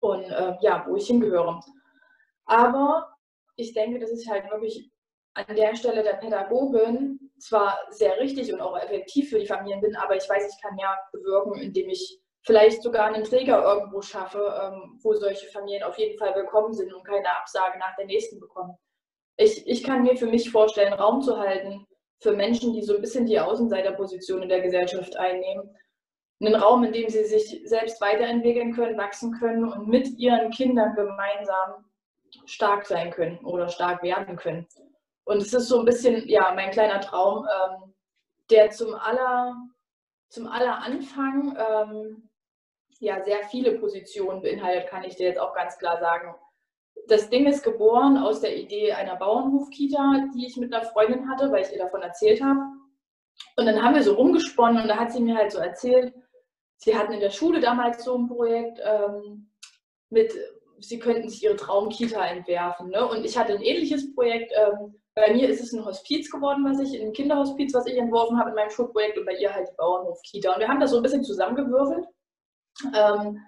[0.00, 1.60] und äh, ja, wo ich hingehöre.
[2.46, 3.16] Aber
[3.56, 4.90] ich denke, das ist halt wirklich
[5.34, 9.96] an der Stelle der Pädagogin zwar sehr richtig und auch effektiv für die Familien bin,
[9.96, 14.54] aber ich weiß, ich kann ja bewirken, indem ich vielleicht sogar einen Träger irgendwo schaffe,
[14.62, 18.38] ähm, wo solche Familien auf jeden Fall willkommen sind und keine Absage nach der nächsten
[18.38, 18.76] bekommen.
[19.36, 21.86] Ich, ich kann mir für mich vorstellen, Raum zu halten
[22.20, 25.74] für Menschen, die so ein bisschen die Außenseiterposition in der Gesellschaft einnehmen.
[26.40, 30.94] Einen Raum, in dem sie sich selbst weiterentwickeln können, wachsen können und mit ihren Kindern
[30.94, 31.84] gemeinsam
[32.44, 34.66] stark sein können oder stark werden können.
[35.24, 37.94] Und es ist so ein bisschen, ja, mein kleiner Traum, ähm,
[38.50, 39.56] der zum aller,
[40.28, 42.30] zum aller Anfang ähm,
[43.00, 46.34] ja, sehr viele Positionen beinhaltet, kann ich dir jetzt auch ganz klar sagen.
[47.08, 51.50] Das Ding ist geboren aus der Idee einer Bauernhof-Kita, die ich mit einer Freundin hatte,
[51.50, 52.60] weil ich ihr davon erzählt habe.
[53.56, 56.14] Und dann haben wir so rumgesponnen und da hat sie mir halt so erzählt,
[56.76, 59.50] sie hatten in der Schule damals so ein Projekt ähm,
[60.10, 60.32] mit,
[60.78, 62.90] sie könnten sich ihre Traumkita entwerfen.
[62.90, 63.06] Ne?
[63.06, 66.80] Und ich hatte ein ähnliches Projekt, ähm, bei mir ist es ein Hospiz geworden, was
[66.80, 69.76] ich, ein Kinderhospiz, was ich entworfen habe in meinem Schulprojekt und bei ihr halt die
[69.76, 70.52] Bauernhof-Kita.
[70.52, 72.06] Und wir haben das so ein bisschen zusammengewürfelt
[72.94, 73.40] Ähm,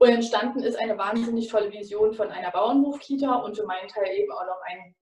[0.00, 4.30] und entstanden ist eine wahnsinnig tolle Vision von einer Bauernhofkita und für meinen Teil eben
[4.30, 4.94] auch noch ein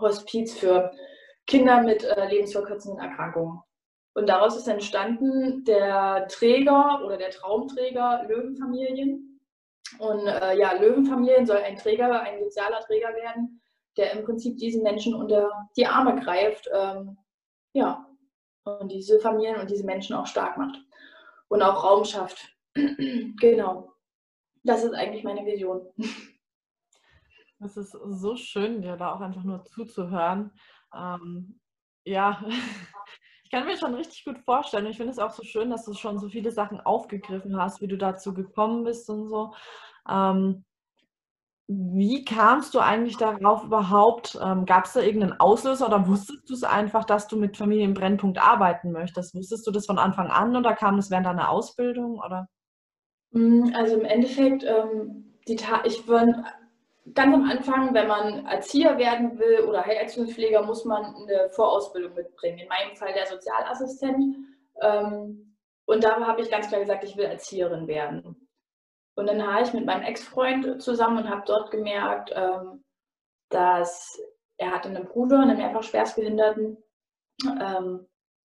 [0.00, 0.92] Hospiz für
[1.46, 3.60] Kinder mit äh, lebensverkürzenden Erkrankungen.
[4.14, 9.40] Und daraus ist entstanden der Träger oder der Traumträger Löwenfamilien.
[9.98, 13.60] Und äh, ja, Löwenfamilien soll ein Träger, ein sozialer Träger werden,
[13.96, 17.18] der im Prinzip diesen Menschen unter die Arme greift, ähm,
[17.72, 18.06] ja,
[18.64, 20.76] und diese Familien und diese Menschen auch stark macht
[21.48, 22.48] und auch Raum schafft.
[22.74, 23.92] genau.
[24.62, 25.86] Das ist eigentlich meine Vision.
[27.62, 30.50] Es ist so schön, dir da auch einfach nur zuzuhören.
[30.96, 31.60] Ähm,
[32.04, 32.42] ja,
[33.44, 34.86] ich kann mir schon richtig gut vorstellen.
[34.86, 37.86] Ich finde es auch so schön, dass du schon so viele Sachen aufgegriffen hast, wie
[37.86, 39.54] du dazu gekommen bist und so.
[40.08, 40.64] Ähm,
[41.72, 44.36] wie kamst du eigentlich darauf überhaupt?
[44.42, 48.38] Ähm, Gab es da irgendeinen Auslöser oder wusstest du es einfach, dass du mit Familienbrennpunkt
[48.44, 49.36] arbeiten möchtest?
[49.36, 52.18] Wusstest du das von Anfang an oder kam das während deiner Ausbildung?
[52.18, 52.48] Oder?
[53.30, 56.44] Mm, also im Endeffekt, ähm, die ich bin
[57.14, 62.58] ganz am Anfang, wenn man Erzieher werden will oder Heilerziehungspfleger, muss man eine Vorausbildung mitbringen.
[62.58, 64.34] In meinem Fall der Sozialassistent.
[64.82, 65.54] Ähm,
[65.84, 68.49] und da habe ich ganz klar gesagt, ich will Erzieherin werden.
[69.16, 72.84] Und dann habe ich mit meinem Ex-Freund zusammen und habe dort gemerkt, ähm,
[73.50, 74.18] dass
[74.56, 76.76] er hatte einen Bruder, einen mehrfach schwerstbehinderten.
[77.44, 78.06] Ähm,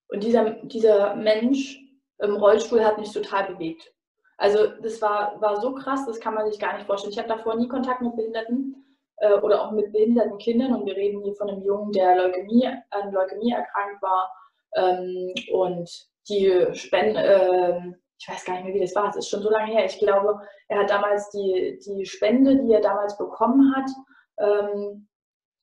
[0.10, 1.80] und dieser, dieser Mensch
[2.20, 3.94] im Rollstuhl hat mich total bewegt.
[4.38, 7.14] Also das war, war so krass, das kann man sich gar nicht vorstellen.
[7.14, 8.76] Ich habe davor nie Kontakt mit Behinderten
[9.18, 12.68] äh, oder auch mit behinderten Kindern und wir reden hier von einem Jungen, der Leukämie,
[12.90, 14.34] an Leukämie erkrankt war
[14.76, 15.90] ähm, und
[16.28, 19.50] die Spenden, äh, ich weiß gar nicht mehr, wie das war, es ist schon so
[19.50, 19.84] lange her.
[19.86, 23.90] Ich glaube, er hat damals die, die Spende, die er damals bekommen hat,
[24.38, 25.08] ähm,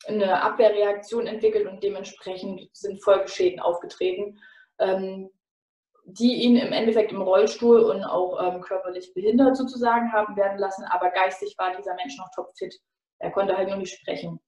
[0.08, 4.40] eine Abwehrreaktion entwickelt und dementsprechend sind Folgeschäden aufgetreten,
[4.80, 5.30] ähm,
[6.04, 10.84] die ihn im Endeffekt im Rollstuhl und auch ähm, körperlich behindert sozusagen haben werden lassen,
[10.90, 12.74] aber geistig war dieser Mensch noch topfit.
[13.20, 14.40] Er konnte halt nur nicht sprechen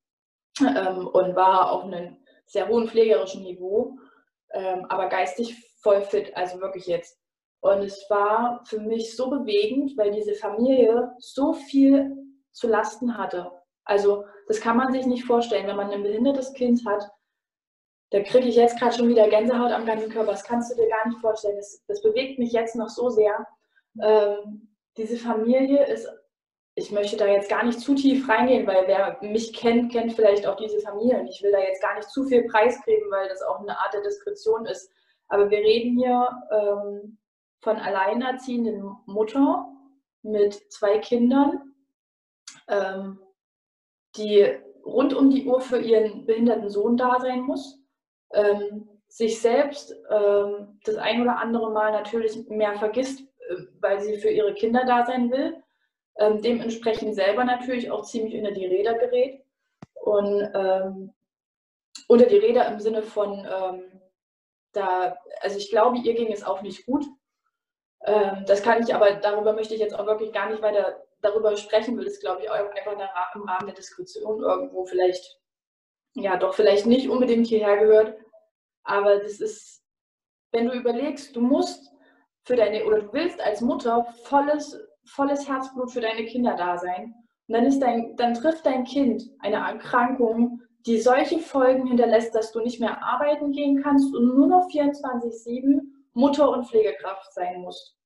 [0.61, 3.99] ähm, und war auf einem sehr hohen pflegerischen Niveau,
[4.53, 7.20] ähm, aber geistig voll fit, also wirklich jetzt
[7.61, 12.17] und es war für mich so bewegend, weil diese Familie so viel
[12.53, 13.51] zu Lasten hatte.
[13.85, 17.09] Also das kann man sich nicht vorstellen, wenn man ein behindertes Kind hat.
[18.11, 20.33] Da kriege ich jetzt gerade schon wieder Gänsehaut am ganzen Körper.
[20.33, 21.57] Das kannst du dir gar nicht vorstellen.
[21.57, 23.47] Das, das bewegt mich jetzt noch so sehr.
[24.03, 26.09] Ähm, diese Familie ist,
[26.75, 30.47] ich möchte da jetzt gar nicht zu tief reingehen, weil wer mich kennt, kennt vielleicht
[30.47, 31.21] auch diese Familie.
[31.21, 33.93] Und ich will da jetzt gar nicht zu viel preisgeben, weil das auch eine Art
[33.93, 34.91] der Diskretion ist.
[35.29, 37.19] Aber wir reden hier ähm,
[37.61, 39.67] von alleinerziehenden Mutter
[40.23, 41.75] mit zwei Kindern,
[42.69, 43.21] ähm,
[44.17, 44.47] die
[44.85, 47.79] rund um die Uhr für ihren behinderten Sohn da sein muss,
[48.33, 54.19] ähm, sich selbst ähm, das ein oder andere Mal natürlich mehr vergisst, äh, weil sie
[54.19, 55.63] für ihre Kinder da sein will,
[56.17, 59.43] ähm, dementsprechend selber natürlich auch ziemlich unter die Räder gerät
[59.95, 61.13] und ähm,
[62.09, 64.01] unter die Räder im Sinne von ähm,
[64.73, 67.05] da, also ich glaube, ihr ging es auch nicht gut.
[68.05, 71.57] Ähm, das kann ich aber, darüber möchte ich jetzt auch wirklich gar nicht weiter darüber
[71.57, 75.39] sprechen, weil das glaube ich einfach im Rahmen der Diskussion irgendwo vielleicht,
[76.15, 78.17] ja, doch vielleicht nicht unbedingt hierher gehört.
[78.85, 79.83] Aber das ist,
[80.53, 81.93] wenn du überlegst, du musst
[82.45, 87.15] für deine, oder du willst als Mutter volles, volles Herzblut für deine Kinder da sein.
[87.49, 92.53] Und dann, ist dein, dann trifft dein Kind eine Erkrankung, die solche Folgen hinterlässt, dass
[92.53, 95.81] du nicht mehr arbeiten gehen kannst und nur noch 24-7
[96.13, 97.97] Mutter und Pflegekraft sein musst.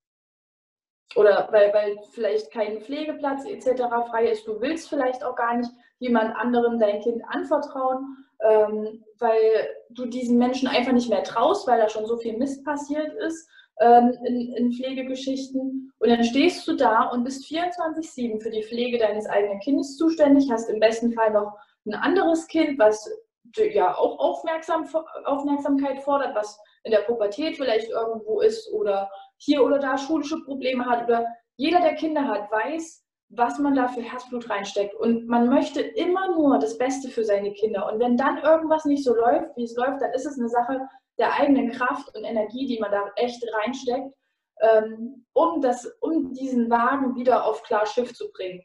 [1.16, 3.82] Oder weil, weil vielleicht kein Pflegeplatz etc.
[4.10, 4.46] frei ist.
[4.46, 10.38] Du willst vielleicht auch gar nicht jemand anderem dein Kind anvertrauen, ähm, weil du diesen
[10.38, 13.48] Menschen einfach nicht mehr traust, weil da schon so viel Mist passiert ist
[13.80, 15.92] ähm, in, in Pflegegeschichten.
[15.98, 20.50] Und dann stehst du da und bist 24-7 für die Pflege deines eigenen Kindes zuständig,
[20.50, 23.08] hast im besten Fall noch ein anderes Kind, was
[23.56, 24.86] ja auch Aufmerksam,
[25.24, 30.86] Aufmerksamkeit fordert, was in der Pubertät vielleicht irgendwo ist oder hier oder da schulische Probleme
[30.86, 34.94] hat oder jeder, der Kinder hat, weiß, was man da für Herzblut reinsteckt.
[34.94, 37.90] Und man möchte immer nur das Beste für seine Kinder.
[37.90, 40.80] Und wenn dann irgendwas nicht so läuft, wie es läuft, dann ist es eine Sache
[41.18, 44.12] der eigenen Kraft und Energie, die man da echt reinsteckt,
[44.60, 48.62] ähm, um, das, um diesen Wagen wieder auf klar Schiff zu bringen.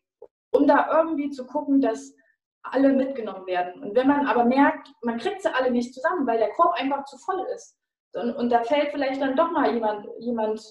[0.51, 2.13] Um da irgendwie zu gucken, dass
[2.63, 3.83] alle mitgenommen werden.
[3.83, 7.05] Und wenn man aber merkt, man kriegt sie alle nicht zusammen, weil der Korb einfach
[7.05, 7.78] zu voll ist,
[8.13, 10.61] und, und da fällt vielleicht dann doch mal jemand, jemand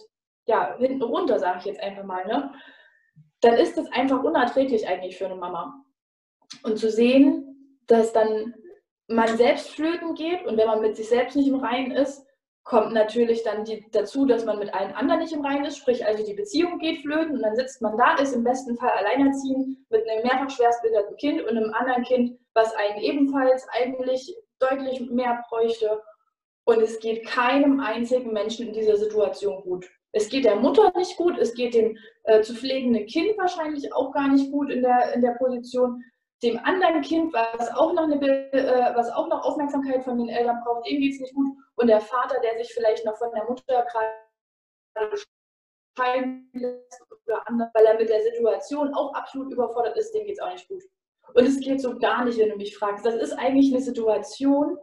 [0.47, 2.53] ja, hinten runter, sage ich jetzt einfach mal, ne?
[3.41, 5.85] dann ist das einfach unerträglich eigentlich für eine Mama.
[6.63, 8.55] Und zu sehen, dass dann
[9.07, 12.27] man selbst flöten geht und wenn man mit sich selbst nicht im Reinen ist,
[12.65, 16.05] kommt natürlich dann die, dazu, dass man mit allen anderen nicht im Reinen ist, sprich
[16.05, 19.79] also die Beziehung geht flöten und dann sitzt man da, ist im besten Fall alleinerziehend
[19.89, 25.43] mit einem mehrfach schwerstbehinderten Kind und einem anderen Kind, was einen ebenfalls eigentlich deutlich mehr
[25.49, 26.03] bräuchte.
[26.69, 29.89] Und es geht keinem einzigen Menschen in dieser Situation gut.
[30.13, 34.13] Es geht der Mutter nicht gut, es geht dem äh, zu pflegenden Kind wahrscheinlich auch
[34.13, 36.05] gar nicht gut in der, in der Position.
[36.43, 38.21] Dem anderen Kind, was auch, noch eine,
[38.53, 41.87] äh, was auch noch Aufmerksamkeit von den Eltern braucht, dem geht es nicht gut und
[41.87, 45.17] der Vater, der sich vielleicht noch von der Mutter gerade
[45.99, 50.37] scheiden lässt oder anders, weil er mit der Situation auch absolut überfordert ist, dem geht
[50.37, 50.83] es auch nicht gut.
[51.33, 53.07] Und es geht so gar nicht, wenn du mich fragst.
[53.07, 54.79] Das ist eigentlich eine Situation,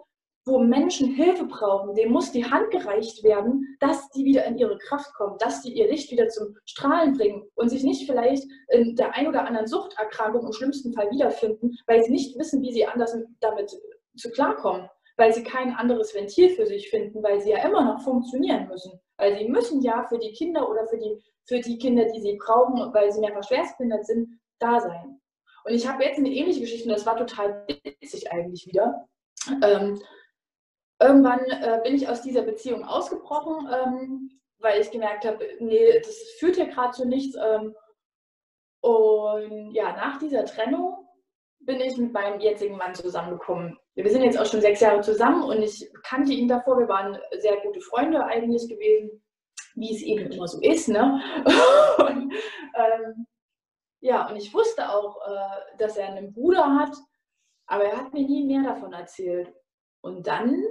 [0.46, 4.78] wo Menschen Hilfe brauchen, dem muss die Hand gereicht werden, dass die wieder in ihre
[4.78, 8.96] Kraft kommen, dass die ihr Licht wieder zum Strahlen bringen und sich nicht vielleicht in
[8.96, 12.86] der ein oder anderen Suchterkrankung im schlimmsten Fall wiederfinden, weil sie nicht wissen, wie sie
[12.86, 13.76] anders damit
[14.16, 18.02] zu klarkommen weil sie kein anderes Ventil für sich finden, weil sie ja immer noch
[18.02, 19.00] funktionieren müssen.
[19.18, 22.38] Weil sie müssen ja für die Kinder oder für die, für die Kinder, die sie
[22.38, 25.22] brauchen, weil sie mehrfach schwerstbehindert sind, da sein.
[25.64, 29.08] Und ich habe jetzt eine ähnliche Geschichte, und das war total witzig eigentlich wieder.
[29.64, 30.00] Ähm,
[31.00, 36.16] irgendwann äh, bin ich aus dieser Beziehung ausgebrochen, ähm, weil ich gemerkt habe, nee, das
[36.40, 37.36] führt ja gerade zu nichts.
[37.36, 37.76] Ähm,
[38.82, 41.08] und ja, nach dieser Trennung
[41.60, 45.44] bin ich mit meinem jetzigen Mann zusammengekommen wir sind jetzt auch schon sechs Jahre zusammen
[45.44, 46.78] und ich kannte ihn davor.
[46.78, 49.24] Wir waren sehr gute Freunde eigentlich gewesen,
[49.76, 50.90] wie es eben immer so ist.
[50.90, 51.22] Ne?
[51.98, 52.34] und,
[52.76, 53.28] ähm,
[54.02, 56.96] ja, und ich wusste auch, äh, dass er einen Bruder hat,
[57.68, 59.54] aber er hat mir nie mehr davon erzählt.
[60.02, 60.62] Und dann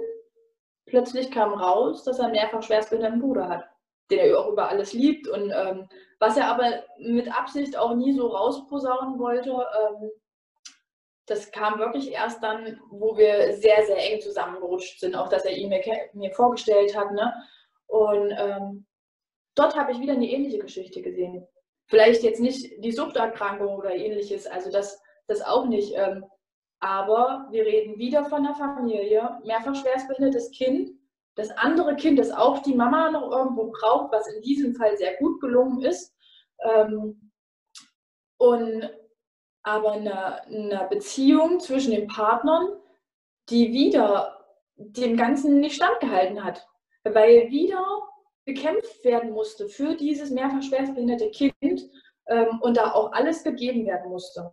[0.85, 3.65] plötzlich kam raus, dass er mehrfach schwerstbehinderten Bruder hat,
[4.11, 5.87] den er auch über alles liebt und ähm,
[6.19, 9.51] was er aber mit Absicht auch nie so rausposaunen wollte.
[9.51, 10.11] Ähm,
[11.27, 15.57] das kam wirklich erst dann, wo wir sehr, sehr eng zusammengerutscht sind, auch dass er
[15.57, 15.81] ihn mir,
[16.13, 17.11] mir vorgestellt hat.
[17.11, 17.33] Ne?
[17.87, 18.85] Und ähm,
[19.55, 21.47] dort habe ich wieder eine ähnliche Geschichte gesehen.
[21.87, 25.93] Vielleicht jetzt nicht die Suchterkrankung oder ähnliches, also das, das auch nicht.
[25.95, 26.25] Ähm,
[26.85, 30.91] aber wir reden wieder von einer Familie, mehrfach schwerstbehindertes Kind.
[31.33, 35.15] Das andere Kind, das auch die Mama noch irgendwo braucht, was in diesem Fall sehr
[35.17, 36.15] gut gelungen ist.
[36.63, 37.31] Ähm,
[38.37, 38.87] und
[39.63, 42.67] aber eine, eine Beziehung zwischen den Partnern,
[43.49, 44.45] die wieder
[44.75, 46.67] dem Ganzen nicht standgehalten hat,
[47.03, 47.83] weil wieder
[48.45, 51.89] bekämpft werden musste für dieses mehrfach schwerstbehinderte Kind
[52.27, 54.51] ähm, und da auch alles gegeben werden musste.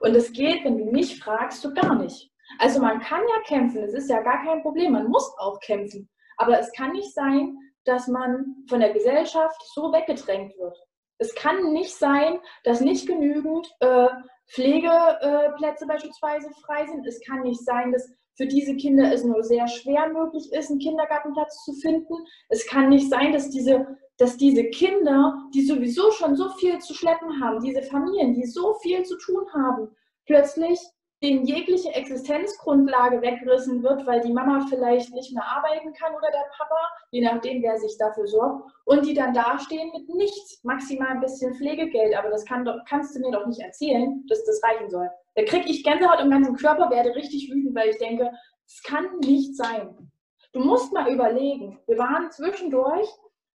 [0.00, 2.30] Und das geht, wenn du mich fragst, so gar nicht.
[2.58, 6.08] Also man kann ja kämpfen, es ist ja gar kein Problem, man muss auch kämpfen.
[6.38, 10.76] Aber es kann nicht sein, dass man von der Gesellschaft so weggedrängt wird.
[11.18, 14.08] Es kann nicht sein, dass nicht genügend äh,
[14.50, 17.06] Pflegeplätze beispielsweise frei sind.
[17.06, 20.78] Es kann nicht sein, dass für diese Kinder es nur sehr schwer möglich ist, einen
[20.78, 22.14] Kindergartenplatz zu finden.
[22.48, 26.94] Es kann nicht sein, dass diese, dass diese Kinder, die sowieso schon so viel zu
[26.94, 29.88] schleppen haben, diese Familien, die so viel zu tun haben,
[30.24, 30.78] plötzlich
[31.20, 36.48] denen jegliche Existenzgrundlage weggerissen wird, weil die Mama vielleicht nicht mehr arbeiten kann oder der
[36.56, 36.78] Papa,
[37.10, 41.54] je nachdem, wer sich dafür sorgt, und die dann dastehen mit nichts, maximal ein bisschen
[41.54, 45.10] Pflegegeld, aber das kann kannst du mir doch nicht erzählen, dass das reichen soll.
[45.38, 48.28] Da kriege ich Gänsehaut im ganzen Körper, werde richtig wütend, weil ich denke,
[48.66, 50.10] es kann nicht sein.
[50.52, 53.06] Du musst mal überlegen, wir waren zwischendurch,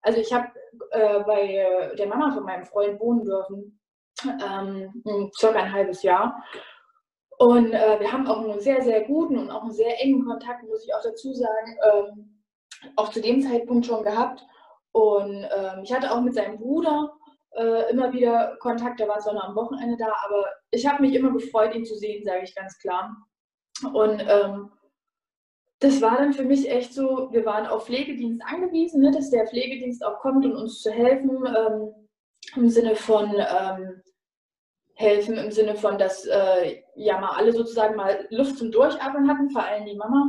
[0.01, 0.47] also ich habe
[0.93, 3.81] äh, bei der Mama von meinem Freund wohnen dürfen,
[4.25, 6.45] ähm, circa ein halbes Jahr.
[7.39, 10.63] Und äh, wir haben auch einen sehr, sehr guten und auch einen sehr engen Kontakt,
[10.63, 12.43] muss ich auch dazu sagen, ähm,
[12.95, 14.47] auch zu dem Zeitpunkt schon gehabt.
[14.93, 17.13] Und ähm, ich hatte auch mit seinem Bruder
[17.57, 21.15] äh, immer wieder Kontakt, der war zwar nur am Wochenende da, aber ich habe mich
[21.15, 23.17] immer gefreut, ihn zu sehen, sage ich ganz klar.
[23.93, 24.71] Und ähm,
[25.81, 29.47] das war dann für mich echt so, wir waren auf Pflegedienst angewiesen, ne, dass der
[29.47, 32.09] Pflegedienst auch kommt, um uns zu helfen, ähm,
[32.55, 34.03] im Sinne von ähm,
[34.95, 39.51] helfen im Sinne von, dass äh, ja mal alle sozusagen mal Luft zum Durchatmen hatten,
[39.51, 40.29] vor allem die Mama,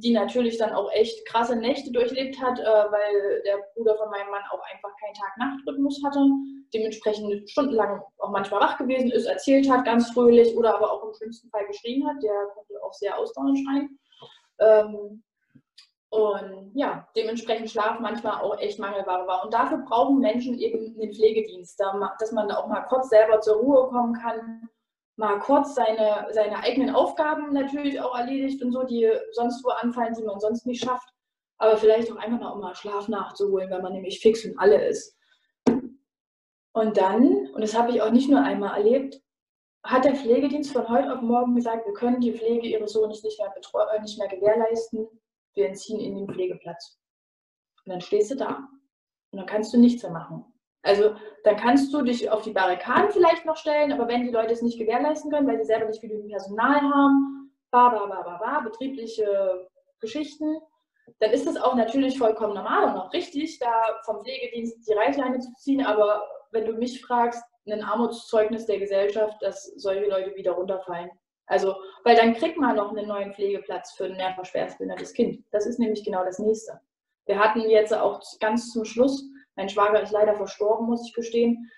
[0.00, 4.30] die natürlich dann auch echt krasse Nächte durchlebt hat, äh, weil der Bruder von meinem
[4.30, 6.20] Mann auch einfach keinen Tag-Nacht-Rhythmus hatte,
[6.74, 11.14] dementsprechend stundenlang auch manchmal wach gewesen ist, erzählt hat, ganz fröhlich oder aber auch im
[11.14, 13.98] schlimmsten Fall geschrien hat, der konnte auch sehr ausdauernd schreien.
[14.60, 15.22] Ähm,
[16.10, 19.44] und ja, dementsprechend Schlaf manchmal auch echt Mangelware war.
[19.44, 21.78] Und dafür brauchen Menschen eben einen Pflegedienst,
[22.18, 24.68] dass man auch mal kurz selber zur Ruhe kommen kann,
[25.18, 30.14] mal kurz seine, seine eigenen Aufgaben natürlich auch erledigt und so, die sonst wo anfallen,
[30.14, 31.08] die man sonst nicht schafft.
[31.58, 34.86] Aber vielleicht auch einfach mal, um mal Schlaf nachzuholen, wenn man nämlich fix und alle
[34.86, 35.18] ist.
[36.72, 39.20] Und dann, und das habe ich auch nicht nur einmal erlebt,
[39.82, 43.40] hat der Pflegedienst von heute auf morgen gesagt, wir können die Pflege ihres Sohnes nicht
[43.40, 45.08] mehr, nicht mehr gewährleisten
[45.54, 47.00] wir entziehen in den Pflegeplatz.
[47.84, 48.68] Und dann stehst du da
[49.32, 50.44] und dann kannst du nichts mehr machen.
[50.88, 54.54] Also dann kannst du dich auf die Barrikaden vielleicht noch stellen, aber wenn die Leute
[54.54, 58.38] es nicht gewährleisten können, weil sie selber nicht genügend Personal haben, ba, ba, ba, ba,
[58.38, 59.68] ba, betriebliche
[60.00, 60.56] Geschichten,
[61.20, 63.70] dann ist das auch natürlich vollkommen normal und auch richtig, da
[64.06, 65.84] vom Pflegedienst die Reißleine zu ziehen.
[65.84, 71.10] Aber wenn du mich fragst, ein Armutszeugnis der Gesellschaft, dass solche Leute wieder runterfallen.
[71.48, 75.44] Also, weil dann kriegt man noch einen neuen Pflegeplatz für ein mehrfach schwerstbehindertes Kind.
[75.50, 76.80] Das ist nämlich genau das Nächste.
[77.26, 79.22] Wir hatten jetzt auch ganz zum Schluss,
[79.58, 81.68] mein Schwager ist leider verstorben, muss ich gestehen,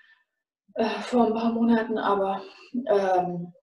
[0.75, 2.43] äh, vor ein paar Monaten, aber
[2.87, 3.53] ähm,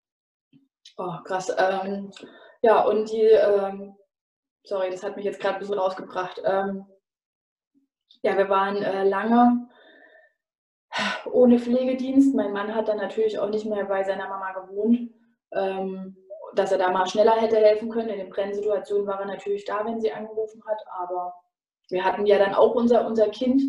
[0.96, 1.54] oh, krass.
[1.56, 2.10] Ähm,
[2.60, 3.94] ja, und die, ähm,
[4.64, 6.42] sorry, das hat mich jetzt gerade ein bisschen rausgebracht.
[6.44, 6.84] Ähm,
[8.22, 9.68] ja, wir waren äh, lange
[11.32, 12.34] ohne Pflegedienst.
[12.34, 15.12] Mein Mann hat dann natürlich auch nicht mehr bei seiner Mama gewohnt.
[15.52, 16.16] Ähm,
[16.54, 18.08] dass er da mal schneller hätte helfen können.
[18.08, 21.34] In den Brennsituationen war er natürlich da, wenn sie angerufen hat, aber
[21.90, 23.62] wir hatten ja dann auch unser, unser Kind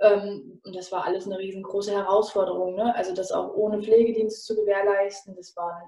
[0.00, 2.74] ähm, und das war alles eine riesengroße Herausforderung.
[2.74, 2.94] Ne?
[2.94, 5.82] Also das auch ohne Pflegedienst zu gewährleisten, das war,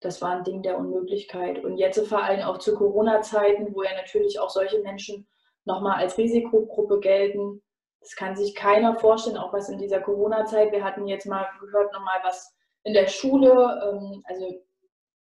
[0.00, 1.62] das war ein Ding der Unmöglichkeit.
[1.64, 5.28] Und jetzt vor allem auch zu Corona-Zeiten, wo ja natürlich auch solche Menschen
[5.64, 7.62] nochmal als Risikogruppe gelten,
[8.00, 10.72] das kann sich keiner vorstellen, auch was in dieser Corona-Zeit.
[10.72, 13.50] Wir hatten jetzt mal gehört, nochmal was in der Schule.
[13.84, 14.64] Ähm, also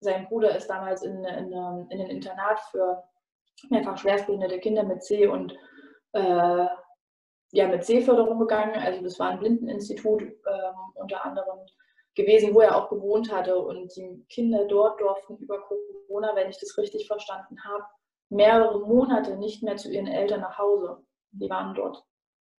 [0.00, 3.02] sein Bruder ist damals in, in, in ein Internat für
[3.70, 5.56] mehrfach schwerstbehinderte Kinder mit C und
[6.12, 6.66] äh,
[7.52, 8.76] ja, mit C-Förderung gegangen.
[8.76, 11.58] Also das war ein Blindeninstitut ähm, unter anderem
[12.14, 13.58] gewesen, wo er auch gewohnt hatte.
[13.58, 17.84] Und die Kinder dort durften über Corona, wenn ich das richtig verstanden habe,
[18.28, 20.98] mehrere Monate nicht mehr zu ihren Eltern nach Hause.
[21.32, 22.04] Die waren dort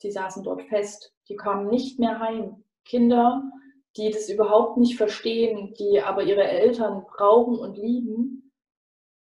[0.04, 2.64] die saßen dort fest, die kamen nicht mehr heim.
[2.86, 3.44] Kinder,
[3.98, 8.54] die das überhaupt nicht verstehen, die aber ihre Eltern brauchen und lieben.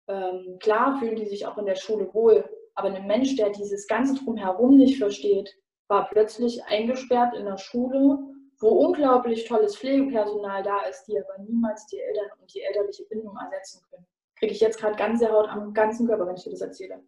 [0.07, 3.87] Ähm, klar fühlen die sich auch in der Schule wohl, aber ein Mensch, der dieses
[3.87, 5.55] ganze drumherum nicht versteht,
[5.87, 8.17] war plötzlich eingesperrt in der Schule,
[8.59, 13.35] wo unglaublich tolles Pflegepersonal da ist, die aber niemals die Eltern und die elterliche Bindung
[13.35, 14.05] ersetzen können.
[14.37, 17.03] Kriege ich jetzt gerade ganze Haut am ganzen Körper, wenn ich dir das erzähle.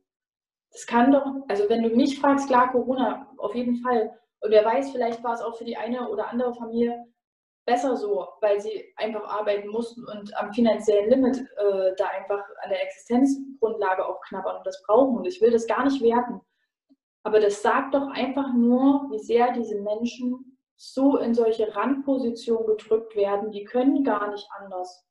[0.72, 4.18] Das kann doch, also wenn du mich fragst, klar, Corona, auf jeden Fall.
[4.42, 7.06] Und wer weiß, vielleicht war es auch für die eine oder andere Familie
[7.66, 12.70] besser so, weil sie einfach arbeiten mussten und am finanziellen Limit äh, da einfach an
[12.70, 15.18] der Existenzgrundlage auch knabbern und das brauchen.
[15.18, 16.42] Und ich will das gar nicht werten.
[17.24, 23.16] Aber das sagt doch einfach nur, wie sehr diese Menschen so in solche Randpositionen gedrückt
[23.16, 25.06] werden, die können gar nicht anders.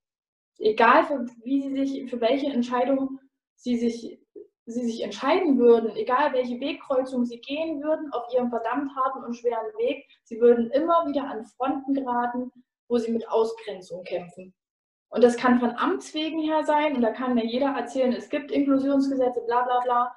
[0.58, 3.18] Egal, für, wie sie sich, für welche Entscheidung
[3.56, 4.21] sie sich
[4.66, 9.34] sie sich entscheiden würden, egal welche Wegkreuzung sie gehen würden, auf ihrem verdammt harten und
[9.34, 12.52] schweren Weg, sie würden immer wieder an Fronten geraten,
[12.88, 14.54] wo sie mit Ausgrenzung kämpfen.
[15.08, 18.30] Und das kann von Amts wegen her sein, und da kann mir jeder erzählen, es
[18.30, 20.16] gibt Inklusionsgesetze, bla bla bla.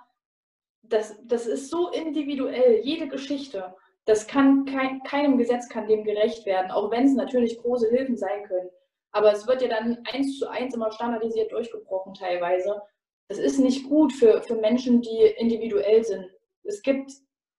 [0.84, 3.76] Das, das ist so individuell, jede Geschichte.
[4.06, 8.16] Das kann kein, keinem Gesetz kann dem gerecht werden, auch wenn es natürlich große Hilfen
[8.16, 8.70] sein können.
[9.12, 12.82] Aber es wird ja dann eins zu eins immer standardisiert durchgebrochen teilweise
[13.28, 16.30] es ist nicht gut für, für Menschen, die individuell sind.
[16.64, 17.12] Es gibt,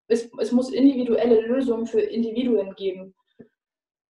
[0.08, 3.14] es, es muss individuelle Lösungen für Individuen geben.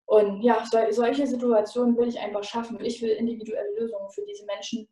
[0.06, 2.80] Und ja, so, solche Situationen will ich einfach schaffen.
[2.80, 4.88] Ich will individuelle Lösungen für diese Menschen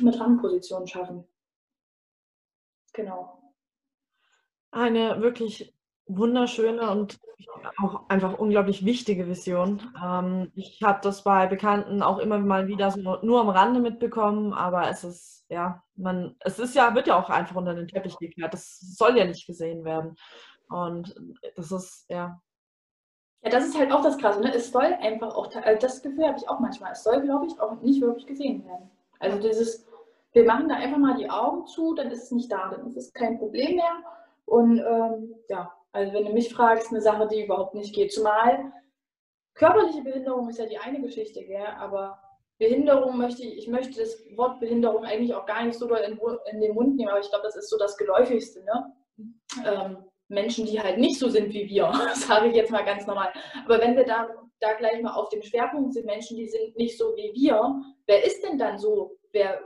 [0.00, 1.26] mit Randpositionen schaffen.
[2.92, 3.40] Genau.
[4.72, 5.72] Eine wirklich
[6.16, 7.18] wunderschöne und
[7.78, 9.82] auch einfach unglaublich wichtige Vision.
[10.02, 14.52] Ähm, ich habe das bei Bekannten auch immer mal wieder so nur am Rande mitbekommen,
[14.52, 18.18] aber es ist, ja, man, es ist ja, wird ja auch einfach unter den Teppich
[18.18, 18.52] gekehrt.
[18.52, 20.16] Das soll ja nicht gesehen werden.
[20.68, 21.14] Und
[21.56, 22.40] das ist, ja.
[23.42, 24.54] Ja, das ist halt auch das Krasse, ne?
[24.54, 27.58] Es soll einfach auch, äh, das Gefühl habe ich auch manchmal, es soll, glaube ich,
[27.58, 28.90] auch nicht wirklich gesehen werden.
[29.18, 29.86] Also dieses,
[30.32, 32.96] wir machen da einfach mal die Augen zu, dann ist es nicht da, dann ist
[32.96, 34.02] es kein Problem mehr.
[34.44, 38.12] Und ähm, ja, also wenn du mich fragst, eine Sache, die überhaupt nicht geht.
[38.12, 38.72] Zumal
[39.54, 41.66] körperliche Behinderung ist ja die eine Geschichte, gell?
[41.78, 42.20] aber
[42.58, 46.18] Behinderung möchte ich, ich möchte das Wort Behinderung eigentlich auch gar nicht so in,
[46.52, 48.62] in den Mund nehmen, aber ich glaube, das ist so das Geläufigste.
[48.64, 48.92] Ne?
[49.64, 53.32] Ähm, Menschen, die halt nicht so sind wie wir, sage ich jetzt mal ganz normal.
[53.64, 54.28] Aber wenn wir da,
[54.60, 58.24] da gleich mal auf dem Schwerpunkt sind, Menschen, die sind nicht so wie wir, wer
[58.24, 59.60] ist denn dann so, wer,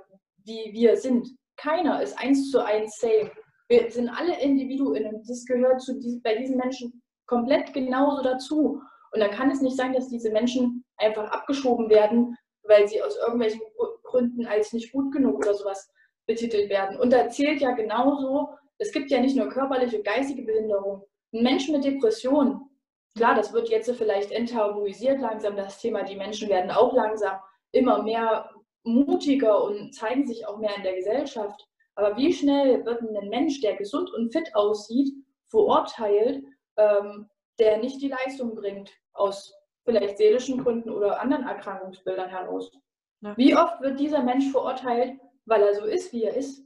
[0.45, 1.29] wie wir sind?
[1.57, 3.31] Keiner ist eins zu eins same.
[3.75, 8.81] Wir sind alle Individuen und das gehört zu diesen, bei diesen Menschen komplett genauso dazu.
[9.11, 13.17] Und dann kann es nicht sein, dass diese Menschen einfach abgeschoben werden, weil sie aus
[13.17, 13.63] irgendwelchen
[14.05, 15.91] Gründen als nicht gut genug oder sowas
[16.25, 17.01] betitelt werden.
[17.01, 21.03] Und da zählt ja genauso, es gibt ja nicht nur körperliche, geistige Behinderung.
[21.33, 22.61] Ein Mensch mit Depressionen,
[23.17, 27.41] klar, das wird jetzt vielleicht enttabuisiert langsam, das Thema, die Menschen werden auch langsam
[27.73, 28.49] immer mehr
[28.85, 31.67] mutiger und zeigen sich auch mehr in der Gesellschaft.
[31.97, 35.15] Aber wie schnell wird ein Mensch, der gesund und fit aussieht,
[35.49, 36.45] verurteilt,
[36.77, 37.29] ähm,
[37.59, 42.73] der nicht die Leistung bringt, aus vielleicht seelischen Gründen oder anderen Erkrankungsbildern heraus?
[43.21, 43.37] Ja.
[43.37, 46.65] Wie oft wird dieser Mensch verurteilt, weil er so ist, wie er ist?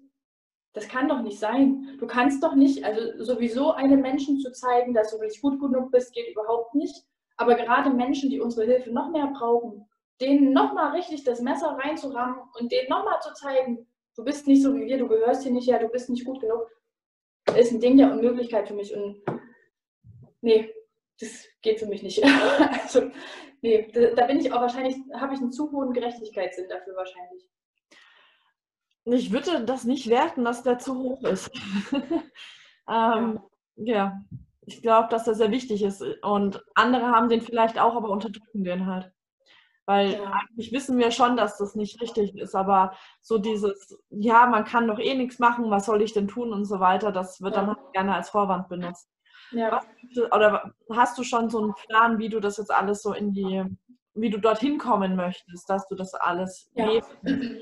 [0.73, 1.97] Das kann doch nicht sein.
[1.99, 5.91] Du kannst doch nicht, also sowieso einem Menschen zu zeigen, dass du nicht gut genug
[5.91, 7.05] bist, geht überhaupt nicht.
[7.37, 9.89] Aber gerade Menschen, die unsere Hilfe noch mehr brauchen,
[10.21, 13.88] denen nochmal richtig das Messer reinzurammen und denen nochmal zu zeigen,
[14.19, 16.41] du bist nicht so wie wir, du gehörst hier nicht her, du bist nicht gut
[16.41, 16.69] genug,
[17.57, 18.95] ist ein Ding der Unmöglichkeit für mich.
[18.95, 19.23] Und
[20.41, 20.75] nee,
[21.21, 22.23] das geht für mich nicht.
[22.83, 23.13] also,
[23.63, 27.49] nee, da, bin ich auch wahrscheinlich, habe ich einen zu hohen Gerechtigkeitssinn dafür wahrscheinlich.
[29.05, 31.51] Ich würde das nicht werten, dass der zu hoch ist.
[32.89, 33.41] ähm,
[33.77, 33.95] ja.
[33.95, 34.21] ja.
[34.67, 36.03] ich glaube, dass das sehr wichtig ist.
[36.23, 39.13] Und andere haben den vielleicht auch, aber unterdrücken den halt.
[39.89, 40.33] Weil ja.
[40.51, 44.87] eigentlich wissen wir schon, dass das nicht richtig ist, aber so dieses, ja, man kann
[44.87, 47.63] doch eh nichts machen, was soll ich denn tun und so weiter, das wird ja.
[47.63, 49.09] dann halt gerne als Vorwand benutzt.
[49.51, 49.73] Ja.
[49.73, 49.87] Was,
[50.31, 53.65] oder hast du schon so einen Plan, wie du das jetzt alles so in die,
[54.13, 56.87] wie du dorthin kommen möchtest, dass du das alles ja.
[56.87, 57.17] lebst?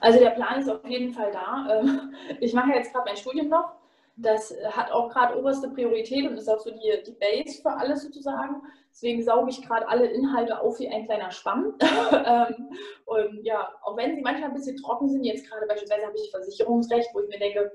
[0.00, 1.78] Also der Plan ist auf jeden Fall da.
[1.78, 3.72] Ähm, ich mache jetzt gerade mein Studium noch.
[4.16, 8.02] Das hat auch gerade oberste Priorität und ist auch so die, die Base für alles
[8.02, 8.62] sozusagen.
[8.92, 11.76] Deswegen sauge ich gerade alle Inhalte auf wie ein kleiner Schwamm.
[12.24, 12.70] Ähm,
[13.06, 16.30] und ja, auch wenn sie manchmal ein bisschen trocken sind, jetzt gerade beispielsweise habe ich
[16.30, 17.72] Versicherungsrecht, wo ich mir denke,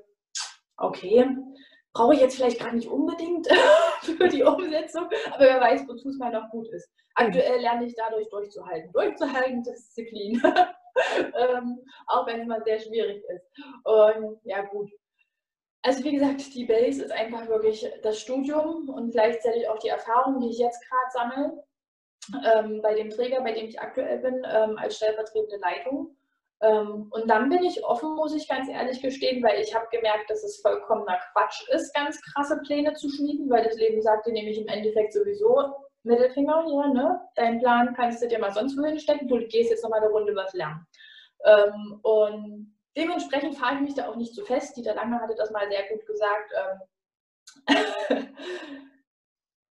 [0.77, 1.27] okay,
[1.93, 3.47] brauche ich jetzt vielleicht gar nicht unbedingt
[4.01, 6.89] für die Umsetzung, aber wer weiß, wozu es mal noch gut ist.
[7.15, 8.91] Aktuell lerne ich dadurch durchzuhalten.
[8.93, 10.41] Durchzuhalten, Disziplin.
[11.19, 13.45] ähm, auch wenn es mal sehr schwierig ist.
[13.83, 14.91] Und ja, gut.
[15.87, 20.41] Also wie gesagt, die Base ist einfach wirklich das Studium und gleichzeitig auch die Erfahrung,
[20.41, 21.63] die ich jetzt gerade sammle,
[22.43, 26.13] ähm, bei dem Träger, bei dem ich aktuell bin, ähm, als stellvertretende Leitung.
[26.59, 30.29] Ähm, und dann bin ich offen, muss ich ganz ehrlich gestehen, weil ich habe gemerkt,
[30.29, 34.33] dass es vollkommener Quatsch ist, ganz krasse Pläne zu schmieden, weil das Leben sagt dir
[34.33, 35.73] nämlich im Endeffekt sowieso,
[36.03, 37.21] Mittelfinger hier, ne?
[37.35, 40.35] Dein Plan kannst du dir mal sonst wohin stecken, du gehst jetzt nochmal eine Runde
[40.35, 40.85] was lernen.
[41.45, 44.75] Ähm, und dementsprechend fahre ich mich da auch nicht so fest.
[44.75, 46.51] Dieter Lange hatte das mal sehr gut gesagt.
[47.67, 48.27] Ähm,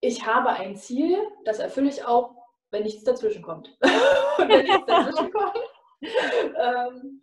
[0.01, 2.35] ich habe ein Ziel, das erfülle ich auch,
[2.71, 3.75] wenn nichts dazwischen kommt.
[3.81, 5.57] wenn nichts dazwischen kommt,
[6.01, 7.21] ähm,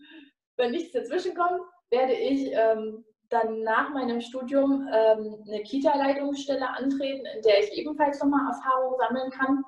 [0.56, 7.26] wenn nichts dazwischen kommt, werde ich ähm, dann nach meinem Studium ähm, eine Kita-Leitungsstelle antreten,
[7.26, 9.64] in der ich ebenfalls nochmal Erfahrung sammeln kann.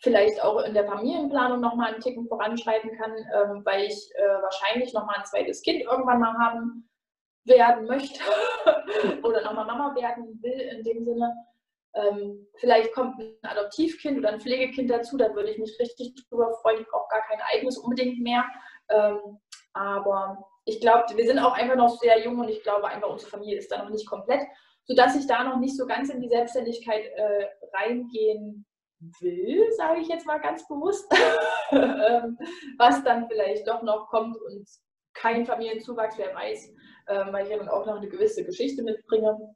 [0.00, 4.92] Vielleicht auch in der Familienplanung nochmal einen Ticken voranschreiten kann, ähm, weil ich äh, wahrscheinlich
[4.92, 6.88] nochmal ein zweites Kind irgendwann mal haben
[7.44, 8.20] werden möchte
[9.22, 11.34] oder nochmal Mama werden will in dem Sinne.
[11.94, 16.52] Ähm, vielleicht kommt ein Adoptivkind oder ein Pflegekind dazu, da würde ich mich richtig drüber
[16.60, 16.80] freuen.
[16.80, 18.44] Ich brauche gar kein eigenes unbedingt mehr.
[18.90, 19.38] Ähm,
[19.72, 23.30] aber ich glaube, wir sind auch einfach noch sehr jung und ich glaube einfach, unsere
[23.30, 24.42] Familie ist da noch nicht komplett,
[24.84, 28.66] sodass ich da noch nicht so ganz in die Selbstständigkeit äh, reingehen
[29.20, 31.06] will, sage ich jetzt mal ganz bewusst,
[31.70, 32.38] ähm,
[32.78, 34.66] was dann vielleicht doch noch kommt und
[35.14, 36.72] kein Familienzuwachs, wer weiß,
[37.06, 39.54] äh, weil ich ja dann auch noch eine gewisse Geschichte mitbringe.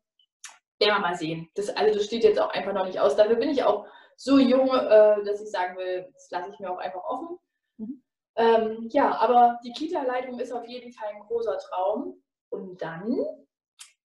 [0.79, 1.51] Werden wir mal sehen.
[1.55, 3.17] Das, also das steht jetzt auch einfach noch nicht aus.
[3.17, 3.87] Dafür bin ich auch
[4.17, 7.39] so jung, äh, dass ich sagen will, das lasse ich mir auch einfach offen.
[7.77, 8.03] Mhm.
[8.37, 12.23] Ähm, ja, aber die Kita-Leitung ist auf jeden Fall ein großer Traum.
[12.51, 13.19] Und dann,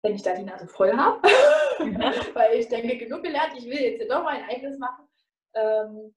[0.01, 1.21] wenn ich da die Nase voll habe,
[2.33, 5.07] weil ich denke, genug gelernt, ich will jetzt doch mein eigenes machen,
[5.55, 6.13] ähm,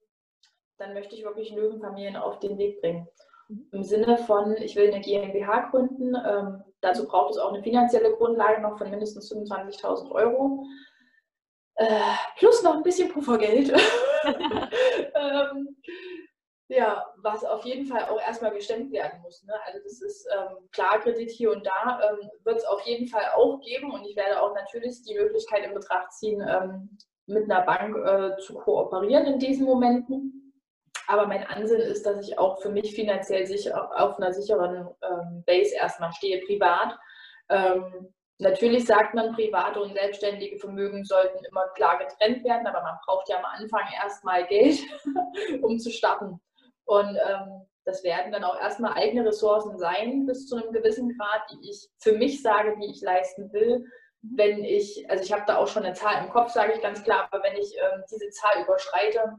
[0.79, 3.09] dann möchte ich wirklich Löwenfamilien auf den Weg bringen.
[3.49, 3.69] Mhm.
[3.73, 6.15] Im Sinne von, ich will eine GmbH gründen.
[6.15, 10.65] Ähm, dazu braucht es auch eine finanzielle Grundlage noch von mindestens 25.000 Euro.
[11.77, 13.71] Äh, plus noch ein bisschen Puffergeld.
[14.25, 15.77] ähm,
[16.69, 19.45] ja, was auf jeden Fall auch erstmal gestemmt werden muss.
[19.45, 19.55] Ne?
[19.67, 23.25] Also das ist ähm, klar, Kredit hier und da ähm, wird es auf jeden Fall
[23.35, 27.63] auch geben und ich werde auch natürlich die Möglichkeit in Betracht ziehen, ähm, mit einer
[27.63, 30.55] Bank äh, zu kooperieren in diesen Momenten.
[31.09, 35.45] Aber mein Ansinn ist, dass ich auch für mich finanziell sicher, auf einer sicheren ähm,
[35.47, 36.99] Base erstmal stehe, privat.
[37.49, 42.99] Ähm, natürlich sagt man, private und selbstständige Vermögen sollten immer klar getrennt werden, aber man
[43.05, 44.81] braucht ja am Anfang erstmal Geld,
[45.63, 46.41] um zu starten.
[46.87, 51.43] Und ähm, das werden dann auch erstmal eigene Ressourcen sein, bis zu einem gewissen Grad,
[51.53, 53.85] die ich für mich sage, wie ich leisten will.
[54.35, 57.03] Wenn ich, also ich habe da auch schon eine Zahl im Kopf, sage ich ganz
[57.03, 59.39] klar, aber wenn ich ähm, diese Zahl überschreite,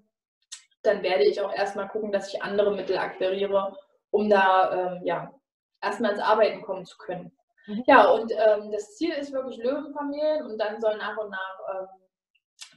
[0.83, 3.75] dann werde ich auch erstmal gucken, dass ich andere Mittel akquiriere,
[4.11, 5.33] um da ähm, ja,
[5.81, 7.31] erstmal ins Arbeiten kommen zu können.
[7.65, 7.83] Mhm.
[7.87, 11.87] Ja, und ähm, das Ziel ist wirklich Löwenfamilien und dann soll nach und nach ähm,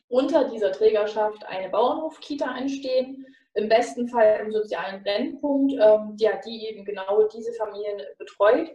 [0.09, 6.67] unter dieser Trägerschaft eine Bauernhof-Kita entstehen im besten Fall im sozialen Brennpunkt, ähm, ja, die
[6.69, 8.71] eben genau diese Familien betreut.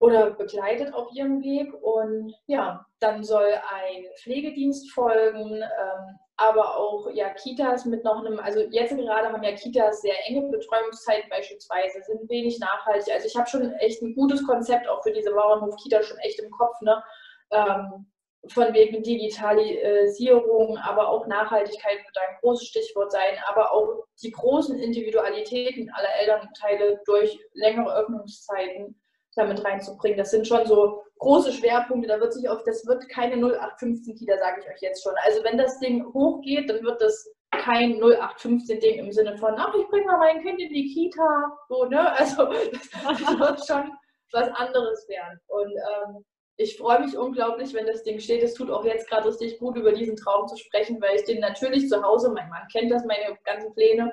[0.00, 1.72] Oder begleitet auf ihrem Weg.
[1.82, 8.38] Und ja, dann soll ein Pflegedienst folgen, ähm, aber auch ja, Kitas mit noch einem,
[8.38, 13.12] also jetzt gerade haben ja Kitas sehr enge Betreuungszeiten beispielsweise, sind wenig nachhaltig.
[13.12, 16.50] Also ich habe schon echt ein gutes Konzept auch für diese Bauernhof-Kita schon echt im
[16.50, 17.02] Kopf, ne?
[17.50, 18.06] Ähm,
[18.46, 24.78] von wegen Digitalisierung, aber auch Nachhaltigkeit wird ein großes Stichwort sein, aber auch die großen
[24.78, 28.98] Individualitäten aller Elternteile durch längere Öffnungszeiten
[29.38, 30.18] damit reinzubringen.
[30.18, 32.08] Das sind schon so große Schwerpunkte.
[32.08, 35.14] Da wird sich auf, das wird keine 0815 Kita, sage ich euch jetzt schon.
[35.24, 39.74] Also wenn das Ding hochgeht, dann wird das kein 0815 Ding im Sinne von, ach,
[39.74, 41.58] ich bringe mal mein Kind in die Kita.
[41.68, 42.12] So, ne?
[42.18, 43.92] Also das wird schon
[44.32, 45.40] was anderes werden.
[45.46, 46.24] Und ähm,
[46.56, 48.42] ich freue mich unglaublich, wenn das Ding steht.
[48.42, 51.40] Es tut auch jetzt gerade richtig gut, über diesen Traum zu sprechen, weil ich den
[51.40, 54.12] natürlich zu Hause, mein Mann kennt das, meine ganzen Pläne,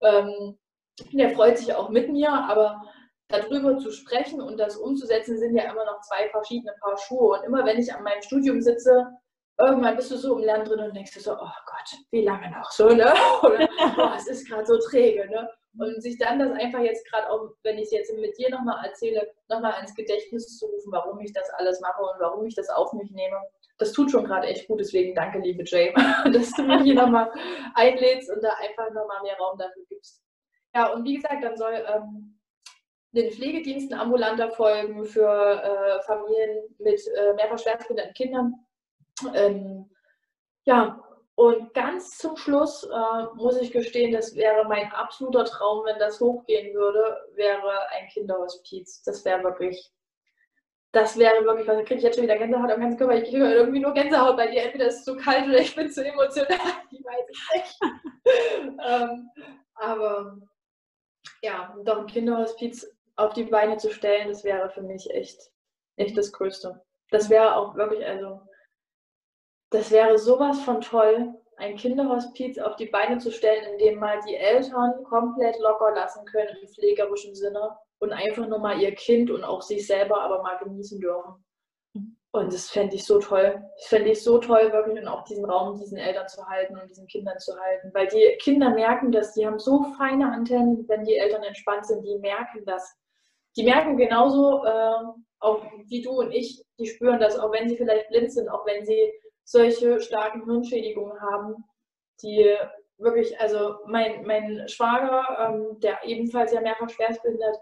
[0.00, 0.58] ähm,
[1.12, 2.82] der freut sich auch mit mir, aber
[3.32, 7.38] darüber zu sprechen und das umzusetzen, sind ja immer noch zwei verschiedene Paar Schuhe.
[7.38, 9.06] Und immer wenn ich an meinem Studium sitze,
[9.58, 12.50] irgendwann bist du so im Lernen drin und denkst du so, oh Gott, wie lange
[12.50, 13.12] noch so, ne?
[13.42, 13.68] Oder
[13.98, 15.48] oh, es ist gerade so träge, ne?
[15.78, 18.84] Und sich dann das einfach jetzt gerade auch, wenn ich es jetzt mit dir nochmal
[18.84, 22.68] erzähle, nochmal ans Gedächtnis zu rufen, warum ich das alles mache und warum ich das
[22.68, 23.40] auf mich nehme.
[23.78, 25.94] Das tut schon gerade echt gut, deswegen danke, liebe Jay,
[26.32, 27.32] dass du mich hier nochmal
[27.74, 30.22] einlädst und da einfach nochmal mehr Raum dafür gibst.
[30.74, 32.38] Ja, und wie gesagt, dann soll ähm,
[33.12, 38.54] den Pflegediensten ambulanter folgen für äh, Familien mit äh, mehrfach schwerstbehinderten Kindern.
[39.34, 39.90] Ähm,
[40.64, 41.02] ja,
[41.34, 46.20] und ganz zum Schluss äh, muss ich gestehen, das wäre mein absoluter Traum, wenn das
[46.20, 49.02] hochgehen würde, wäre ein Kinderhospiz.
[49.02, 49.90] Das wäre wirklich,
[50.92, 53.16] das wäre wirklich, was da kriege ich jetzt schon wieder Gänsehaut am ganzen Körper.
[53.16, 54.62] Ich kriege irgendwie nur Gänsehaut bei dir.
[54.62, 56.48] Entweder ist es zu kalt oder ich bin zu emotional.
[56.90, 57.78] Ich weiß nicht.
[58.86, 59.30] ähm,
[59.74, 60.36] aber
[61.42, 62.86] ja, doch ein Kinderhospiz
[63.16, 65.50] auf die Beine zu stellen, das wäre für mich echt,
[65.96, 66.82] echt das Größte.
[67.10, 68.40] Das wäre auch wirklich, also,
[69.70, 74.20] das wäre sowas von toll, ein Kinderhospiz auf die Beine zu stellen, in dem mal
[74.26, 79.30] die Eltern komplett locker lassen können im pflegerischen Sinne und einfach nur mal ihr Kind
[79.30, 81.44] und auch sich selber aber mal genießen dürfen.
[82.34, 83.62] Und das fände ich so toll.
[83.76, 86.88] Das fände ich so toll, wirklich und auch diesen Raum diesen Eltern zu halten und
[86.88, 87.90] diesen Kindern zu halten.
[87.92, 92.02] Weil die Kinder merken das, die haben so feine Antennen, wenn die Eltern entspannt sind,
[92.02, 92.96] die merken das
[93.56, 95.04] die merken genauso, äh,
[95.40, 98.64] auch wie du und ich, die spüren das, auch wenn sie vielleicht blind sind, auch
[98.66, 99.12] wenn sie
[99.44, 101.64] solche starken Hirnschädigungen haben,
[102.22, 102.56] die
[102.98, 107.56] wirklich, also mein, mein Schwager, ähm, der ebenfalls ja mehrfach schwerstbehindert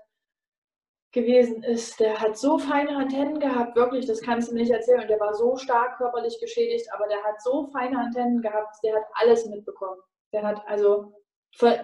[1.13, 5.01] gewesen ist, der hat so feine Antennen gehabt, wirklich, das kannst du mir nicht erzählen.
[5.01, 8.95] Und der war so stark körperlich geschädigt, aber der hat so feine Antennen gehabt, der
[8.95, 10.01] hat alles mitbekommen.
[10.33, 11.13] Der hat also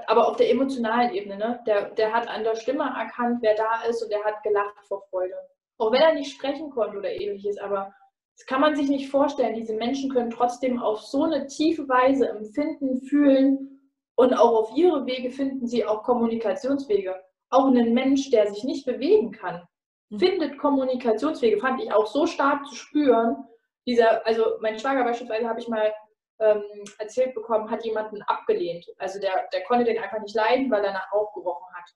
[0.07, 1.61] aber auf der emotionalen Ebene, ne?
[1.67, 5.03] Der, der hat an der Stimme erkannt, wer da ist und der hat gelacht vor
[5.11, 5.35] Freude.
[5.79, 7.93] Auch wenn er nicht sprechen konnte oder ähnliches, aber
[8.37, 9.55] das kann man sich nicht vorstellen.
[9.55, 13.77] Diese Menschen können trotzdem auf so eine tiefe Weise empfinden, fühlen
[14.15, 17.15] und auch auf ihre Wege finden sie auch Kommunikationswege.
[17.51, 19.63] Auch ein Mensch, der sich nicht bewegen kann,
[20.11, 20.19] mhm.
[20.19, 23.45] findet Kommunikationswege, fand ich auch so stark zu spüren.
[23.87, 25.93] Dieser, also mein Schwager beispielsweise habe ich mal
[26.39, 26.63] ähm,
[26.99, 28.87] erzählt bekommen, hat jemanden abgelehnt.
[28.99, 31.91] Also der, der konnte den einfach nicht leiden, weil er nach aufgebrochen hat.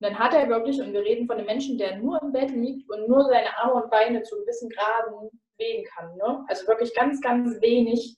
[0.00, 2.50] Und dann hat er wirklich, und wir reden von einem Menschen, der nur im Bett
[2.50, 6.16] liegt und nur seine Arme und Beine zu gewissen Graden bewegen kann.
[6.16, 6.44] Ne?
[6.48, 8.16] Also wirklich ganz, ganz wenig,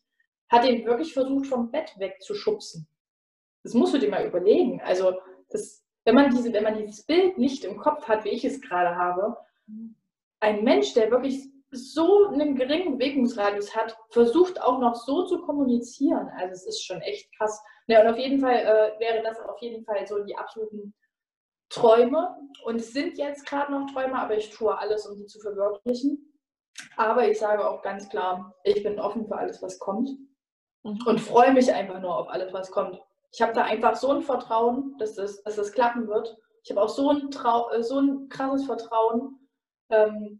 [0.49, 2.87] hat ihn wirklich versucht, vom Bett wegzuschubsen.
[3.62, 4.81] Das musst du dir mal überlegen.
[4.83, 5.14] Also
[5.51, 8.61] das, wenn, man diese, wenn man dieses Bild nicht im Kopf hat, wie ich es
[8.61, 9.37] gerade habe,
[10.41, 16.31] ein Mensch, der wirklich so einen geringen Bewegungsradius hat, versucht auch noch so zu kommunizieren.
[16.37, 17.62] Also es ist schon echt krass.
[17.87, 20.95] Ja, und auf jeden Fall äh, wäre das auf jeden Fall so die absoluten
[21.70, 22.37] Träume.
[22.64, 26.33] Und es sind jetzt gerade noch Träume, aber ich tue alles, um sie zu verwirklichen.
[26.97, 30.11] Aber ich sage auch ganz klar, ich bin offen für alles, was kommt.
[30.83, 30.99] Mhm.
[31.07, 33.01] Und freue mich einfach nur auf alles, was kommt.
[33.33, 36.37] Ich habe da einfach so ein Vertrauen, dass das, dass das klappen wird.
[36.64, 39.41] Ich habe auch so ein, Trau äh, so ein krasses Vertrauen,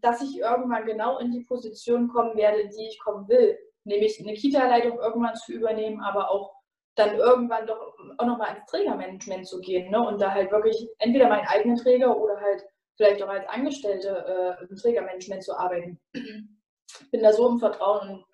[0.01, 3.57] dass ich irgendwann genau in die Position kommen werde, in die ich kommen will.
[3.83, 6.55] Nämlich eine Kita-Leitung irgendwann zu übernehmen, aber auch
[6.95, 10.05] dann irgendwann doch auch nochmal ins Trägermanagement zu gehen ne?
[10.05, 12.63] und da halt wirklich entweder meinen eigenen Träger oder halt
[12.95, 15.99] vielleicht auch als Angestellte äh, im Trägermanagement zu arbeiten.
[16.13, 18.25] Ich bin da so im Vertrauen und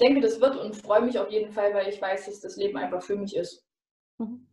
[0.00, 2.76] denke, das wird und freue mich auf jeden Fall, weil ich weiß, dass das Leben
[2.76, 3.64] einfach für mich ist.
[4.18, 4.48] Mhm.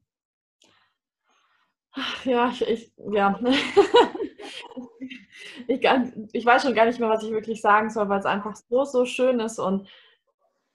[2.23, 3.39] Ja, ich, ich ja.
[5.67, 5.87] ich,
[6.33, 8.83] ich weiß schon gar nicht mehr, was ich wirklich sagen soll, weil es einfach so,
[8.85, 9.87] so schön ist und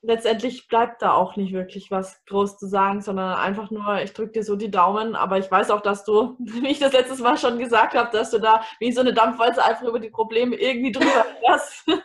[0.05, 4.33] letztendlich bleibt da auch nicht wirklich was groß zu sagen, sondern einfach nur, ich drücke
[4.33, 7.39] dir so die Daumen, aber ich weiß auch, dass du, wie ich das letztes Mal
[7.39, 10.93] schon gesagt habe, dass du da wie so eine Dampfwalze einfach über die Probleme irgendwie
[10.93, 11.87] drüber fährst.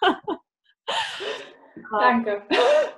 [1.91, 2.43] Danke.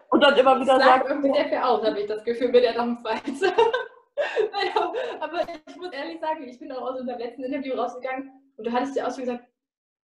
[0.09, 1.09] Und dann immer wieder sagt.
[1.09, 3.53] irgendwie sehr viel aus, habe ich das Gefühl, mit der Dampfwalze.
[5.19, 8.71] aber ich muss ehrlich sagen, ich bin auch aus unserem letzten Interview rausgegangen und du
[8.71, 9.45] hattest ja auch schon gesagt,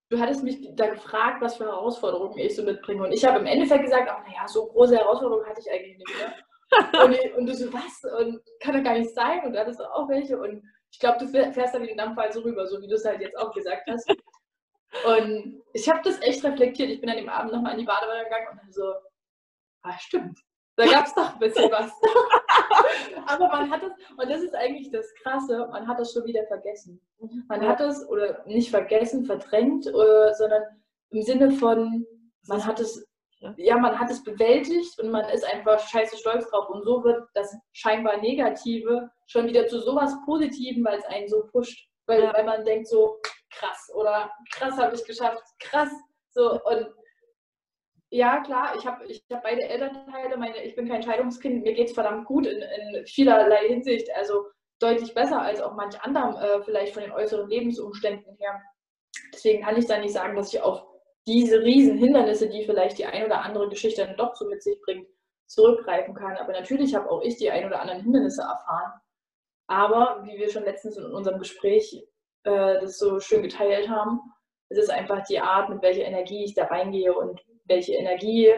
[0.09, 3.03] du hattest mich da gefragt, was für Herausforderungen ich so mitbringe.
[3.03, 6.17] Und ich habe im Endeffekt gesagt, ach naja, so große Herausforderungen hatte ich eigentlich nicht
[6.17, 6.33] mehr.
[7.05, 8.03] und, und, du so, was?
[8.19, 9.45] Und kann doch gar nicht sein.
[9.45, 10.37] Und da hattest du auch welche.
[10.37, 13.05] Und ich glaube, du fährst da wie den Dampfwald so rüber, so wie du es
[13.05, 14.09] halt jetzt auch gesagt hast.
[15.05, 16.89] Und ich habe das echt reflektiert.
[16.89, 18.93] Ich bin an dem Abend nochmal in die Badewanne gegangen und dann so,
[19.83, 20.39] ah, stimmt.
[20.77, 21.91] Da gab es doch ein bisschen was.
[23.25, 26.45] Aber man hat es, und das ist eigentlich das Krasse, man hat es schon wieder
[26.45, 27.01] vergessen.
[27.47, 30.63] Man hat es, oder nicht vergessen, verdrängt, äh, sondern
[31.09, 32.05] im Sinne von,
[32.47, 33.05] man hat es,
[33.57, 36.69] ja, man hat es bewältigt und man ist einfach scheiße stolz drauf.
[36.69, 41.43] Und so wird das scheinbar Negative schon wieder zu sowas Positiven, weil es einen so
[41.51, 41.87] pusht.
[42.05, 42.33] Weil, ja.
[42.33, 43.19] weil man denkt so,
[43.49, 45.89] krass, oder krass habe ich geschafft, krass.
[46.31, 46.87] So, und
[48.09, 51.89] ja, klar, ich habe ich hab beide Elternteile, meine, ich bin kein Scheidungskind, mir geht
[51.89, 54.45] es verdammt gut in, in, vielerlei Hinsicht, also
[54.79, 58.61] deutlich besser als auch manch anderem, äh, vielleicht von den äußeren Lebensumständen her.
[59.33, 60.85] Deswegen kann ich da nicht sagen, dass ich auf
[61.27, 64.79] diese riesen Hindernisse, die vielleicht die ein oder andere Geschichte dann doch so mit sich
[64.81, 65.07] bringt,
[65.47, 66.37] zurückgreifen kann.
[66.37, 68.93] Aber natürlich habe auch ich die ein oder anderen Hindernisse erfahren.
[69.67, 71.93] Aber wie wir schon letztens in unserem Gespräch
[72.43, 74.21] äh, das so schön geteilt haben,
[74.69, 78.53] es ist einfach die Art, mit welcher Energie ich da reingehe und welche Energie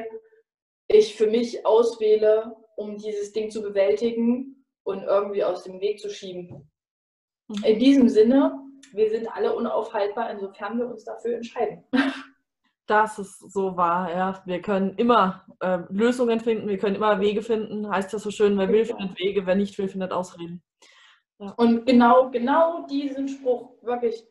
[0.87, 6.09] ich für mich auswähle, um dieses Ding zu bewältigen und irgendwie aus dem Weg zu
[6.09, 6.69] schieben.
[7.47, 7.63] Mhm.
[7.63, 8.59] In diesem Sinne,
[8.93, 11.83] wir sind alle unaufhaltbar, insofern wir uns dafür entscheiden.
[12.87, 14.41] Das ist so wahr, ja.
[14.45, 17.87] Wir können immer äh, Lösungen finden, wir können immer Wege finden.
[17.87, 20.63] Heißt das so schön, wer will, findet Wege, wer nicht will, findet Ausreden.
[21.37, 21.51] Ja.
[21.57, 24.25] Und genau, genau diesen Spruch, wirklich,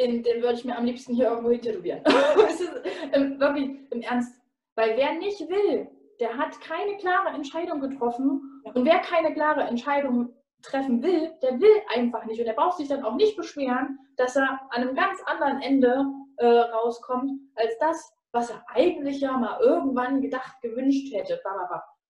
[0.00, 2.02] den, den würde ich mir am liebsten hier irgendwo tätowieren.
[3.38, 4.34] wirklich im Ernst.
[4.74, 5.88] Weil wer nicht will,
[6.20, 8.62] der hat keine klare Entscheidung getroffen.
[8.64, 12.38] Und wer keine klare Entscheidung treffen will, der will einfach nicht.
[12.38, 16.04] Und der braucht sich dann auch nicht beschweren, dass er an einem ganz anderen Ende
[16.36, 21.40] äh, rauskommt, als das, was er eigentlich ja mal irgendwann gedacht, gewünscht hätte.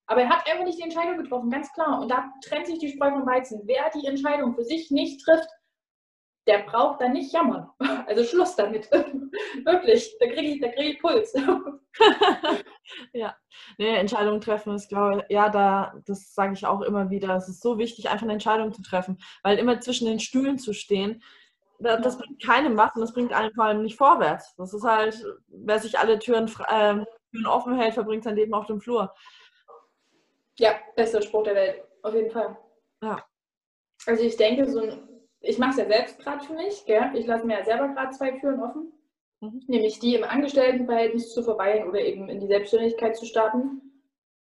[0.06, 2.00] Aber er hat einfach nicht die Entscheidung getroffen, ganz klar.
[2.00, 3.62] Und da trennt sich die Spreu vom Weizen.
[3.64, 5.48] Wer die Entscheidung für sich nicht trifft,
[6.50, 7.70] der braucht dann nicht jammern.
[8.06, 8.90] Also Schluss damit.
[9.64, 11.32] Wirklich, da kriege ich, krieg ich Puls.
[13.12, 13.36] ja,
[13.78, 17.36] nee, Entscheidungen treffen ist, glaube ich, ja, da, das sage ich auch immer wieder.
[17.36, 20.72] Es ist so wichtig, einfach eine Entscheidung zu treffen, weil immer zwischen den Stühlen zu
[20.72, 21.22] stehen,
[21.78, 24.56] das bringt keinem was und das bringt einem vor allem nicht vorwärts.
[24.56, 28.66] Das ist halt, wer sich alle Türen, äh, Türen offen hält, verbringt sein Leben auf
[28.66, 29.14] dem Flur.
[30.58, 32.58] Ja, bester Spruch der Welt, auf jeden Fall.
[33.02, 33.24] Ja.
[34.06, 35.09] Also ich denke, so ein
[35.40, 36.84] ich mache es ja selbst gerade für mich.
[36.86, 37.10] Gell?
[37.14, 38.92] Ich lasse mir ja selber gerade zwei Türen offen.
[39.40, 39.62] Mhm.
[39.66, 43.80] Nämlich die im Angestelltenverhältnis zu verweilen oder eben in die Selbstständigkeit zu starten.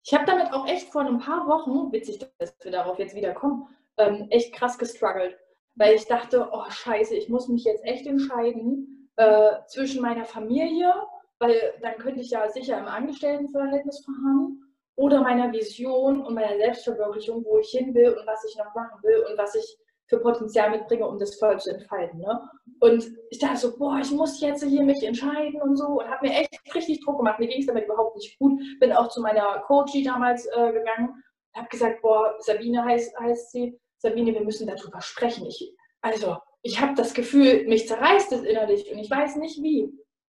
[0.05, 3.33] Ich habe damit auch echt vor ein paar Wochen, witzig, dass wir darauf jetzt wieder
[3.35, 3.69] kommen,
[3.99, 5.37] ähm, echt krass gestruggelt.
[5.77, 10.93] Weil ich dachte, oh scheiße, ich muss mich jetzt echt entscheiden äh, zwischen meiner Familie,
[11.39, 14.65] weil dann könnte ich ja sicher im Angestelltenverhältnis verharren,
[14.99, 19.01] oder meiner Vision und meiner Selbstverwirklichung, wo ich hin will und was ich noch machen
[19.05, 19.79] will und was ich
[20.09, 22.21] für Potenzial mitbringe, um das voll zu entfalten.
[22.21, 22.41] Ne?
[22.81, 26.27] Und ich dachte so, boah, ich muss jetzt hier mich entscheiden und so und habe
[26.27, 27.39] mir echt richtig Druck gemacht.
[27.39, 28.61] Mir ging es damit überhaupt nicht gut.
[28.81, 31.23] Bin auch zu meiner Coachie damals äh, gegangen,
[31.55, 35.47] habe gesagt, boah, Sabine heißt, heißt sie, Sabine, wir müssen darüber sprechen.
[35.47, 39.85] Ich, also, ich habe das Gefühl, mich zerreißt es innerlich und ich weiß nicht wie.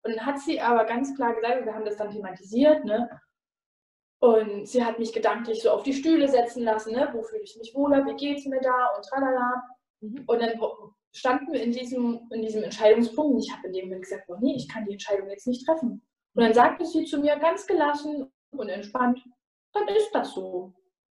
[0.05, 3.09] Und dann hat sie aber ganz klar gesagt, wir haben das dann thematisiert, ne?
[4.23, 7.09] Und sie hat mich gedanklich so auf die Stühle setzen lassen, ne?
[7.13, 9.65] wo fühle ich mich wohler, wie geht es mir da und tralala.
[10.01, 10.23] Mhm.
[10.29, 10.61] Und dann
[11.13, 14.37] standen wir in diesem, in diesem Entscheidungspunkt und ich habe in dem Moment gesagt, oh
[14.41, 16.07] nee, ich kann die Entscheidung jetzt nicht treffen.
[16.35, 19.19] Und dann sagte sie zu mir ganz gelassen und entspannt,
[19.73, 20.73] dann ist das so.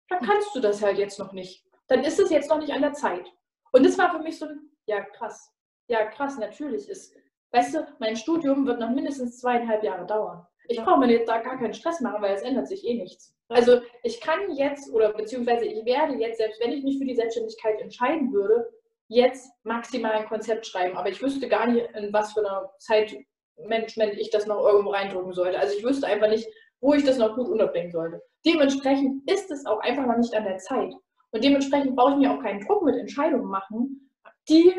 [0.10, 1.66] Dann kannst du das halt jetzt noch nicht.
[1.88, 3.28] Dann ist es jetzt noch nicht an der Zeit.
[3.72, 5.52] Und das war für mich so ein, ja krass,
[5.88, 7.16] ja krass, natürlich ist,
[7.54, 10.46] weißt du, mein Studium wird noch mindestens zweieinhalb Jahre dauern.
[10.70, 13.36] Ich brauche mir jetzt da gar keinen Stress machen, weil es ändert sich eh nichts.
[13.50, 17.16] Also ich kann jetzt oder beziehungsweise ich werde jetzt, selbst wenn ich mich für die
[17.16, 18.70] Selbstständigkeit entscheiden würde,
[19.08, 20.96] jetzt maximal ein Konzept schreiben.
[20.96, 25.34] Aber ich wüsste gar nicht, in was für einer Zeitmanagement ich das noch irgendwo reindrücken
[25.34, 25.60] sollte.
[25.60, 26.48] Also ich wüsste einfach nicht,
[26.82, 28.22] wo ich das noch gut unterbringen sollte.
[28.46, 30.94] Dementsprechend ist es auch einfach noch nicht an der Zeit.
[31.32, 34.12] Und dementsprechend brauche ich mir auch keinen Druck mit Entscheidungen machen,
[34.48, 34.72] die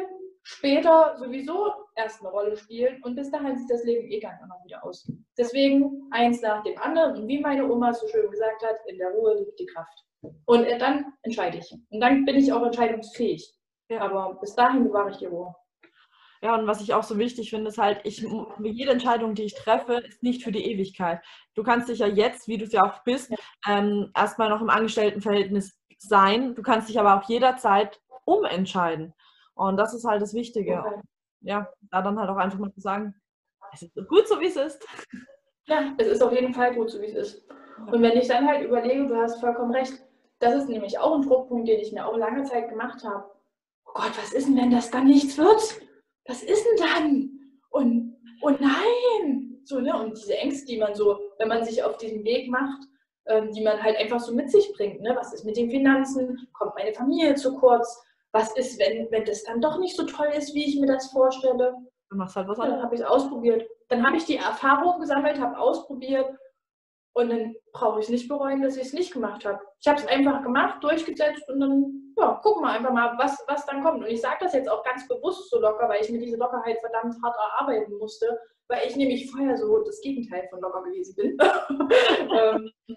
[0.42, 4.64] später sowieso erst eine Rolle spielen und bis dahin sieht das Leben eh ganz anders
[4.64, 5.10] wieder aus.
[5.36, 9.10] Deswegen eins nach dem anderen und wie meine Oma so schön gesagt hat, in der
[9.10, 10.04] Ruhe liegt die Kraft.
[10.44, 11.74] Und äh, dann entscheide ich.
[11.90, 13.54] Und dann bin ich auch entscheidungsfähig.
[13.88, 14.02] Ja.
[14.02, 15.54] Aber bis dahin bewahre ich die Ruhe.
[16.42, 18.26] Ja, und was ich auch so wichtig finde, ist halt, ich,
[18.62, 21.20] jede Entscheidung, die ich treffe, ist nicht für die Ewigkeit.
[21.54, 23.36] Du kannst dich ja jetzt, wie du es ja auch bist, ja.
[23.68, 26.54] ähm, erstmal noch im Angestelltenverhältnis sein.
[26.54, 29.12] Du kannst dich aber auch jederzeit umentscheiden.
[29.54, 30.80] Und das ist halt das Wichtige.
[30.80, 31.00] Okay.
[31.42, 33.14] Ja, da dann halt auch einfach mal zu sagen,
[33.72, 34.86] es ist gut so, wie es ist.
[35.66, 37.44] Ja, es ist auf jeden Fall gut so, wie es ist.
[37.90, 39.94] Und wenn ich dann halt überlege, du hast vollkommen recht,
[40.40, 43.30] das ist nämlich auch ein Druckpunkt, den ich mir auch lange Zeit gemacht habe.
[43.86, 45.80] Oh Gott, was ist denn, wenn das dann nichts wird?
[46.26, 47.30] Was ist denn dann?
[47.70, 49.60] Und, oh nein!
[49.64, 49.96] So, ne?
[49.96, 52.82] Und diese Ängste, die man so, wenn man sich auf diesen Weg macht,
[53.26, 55.00] ähm, die man halt einfach so mit sich bringt.
[55.02, 55.14] Ne?
[55.16, 56.48] Was ist mit den Finanzen?
[56.52, 58.02] Kommt meine Familie zu kurz?
[58.32, 61.10] Was ist, wenn, wenn das dann doch nicht so toll ist, wie ich mir das
[61.10, 61.74] vorstelle?
[62.10, 62.76] Du machst halt was anderes.
[62.76, 63.68] Dann habe ich es ausprobiert.
[63.88, 66.26] Dann habe ich die Erfahrung gesammelt, habe ausprobiert
[67.12, 69.60] und dann brauche ich es nicht bereuen, dass ich es nicht gemacht habe.
[69.80, 73.66] Ich habe es einfach gemacht, durchgesetzt und dann, ja, gucken wir einfach mal, was, was
[73.66, 74.04] dann kommt.
[74.04, 76.78] Und ich sage das jetzt auch ganz bewusst so locker, weil ich mir diese Lockerheit
[76.80, 81.36] verdammt hart erarbeiten musste, weil ich nämlich vorher so das Gegenteil von locker gewesen bin.
[82.32, 82.70] ähm,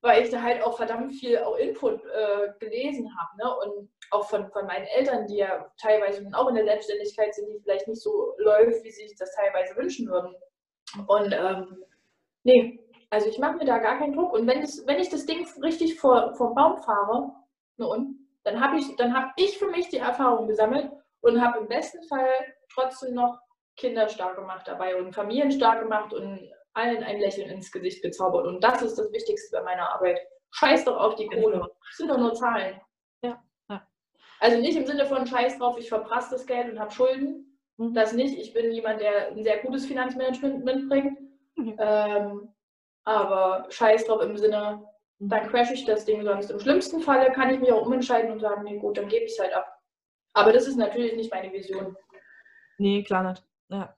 [0.00, 3.36] weil ich da halt auch verdammt viel auch Input äh, gelesen habe.
[3.36, 3.56] Ne?
[3.58, 7.60] Und auch von, von meinen Eltern, die ja teilweise auch in der Selbstständigkeit sind, die
[7.60, 10.34] vielleicht nicht so läuft, wie sie sich das teilweise wünschen würden.
[11.06, 11.84] Und ähm,
[12.44, 12.78] nee,
[13.10, 14.32] also ich mache mir da gar keinen Druck.
[14.32, 17.32] Und wenn, das, wenn ich das Ding richtig vor, vom Baum fahre,
[17.76, 20.90] ne dann habe ich, hab ich für mich die Erfahrung gesammelt
[21.20, 22.28] und habe im besten Fall
[22.72, 23.38] trotzdem noch
[23.76, 28.46] Kinder stark gemacht dabei und Familien stark gemacht und allen ein Lächeln ins Gesicht gezaubert.
[28.46, 30.18] Und das ist das Wichtigste bei meiner Arbeit.
[30.50, 31.60] Scheiß doch auf die Kohle.
[31.60, 32.80] Das sind doch nur Zahlen.
[34.42, 37.56] Also nicht im Sinne von Scheiß drauf, ich verprasse das Geld und habe Schulden.
[37.76, 37.94] Mhm.
[37.94, 38.36] Das nicht.
[38.36, 41.16] Ich bin jemand, der ein sehr gutes Finanzmanagement mitbringt.
[41.54, 41.76] Mhm.
[41.78, 42.52] Ähm,
[43.04, 44.84] aber Scheiß drauf im Sinne,
[45.20, 45.28] mhm.
[45.28, 46.50] dann crash ich das Ding sonst.
[46.50, 49.30] Im schlimmsten Falle kann ich mich auch umentscheiden und sagen, nee gut, dann gebe ich
[49.30, 49.78] es halt ab.
[50.32, 51.96] Aber das ist natürlich nicht meine Vision.
[52.78, 53.44] Nee, klar nicht.
[53.68, 53.96] Ja.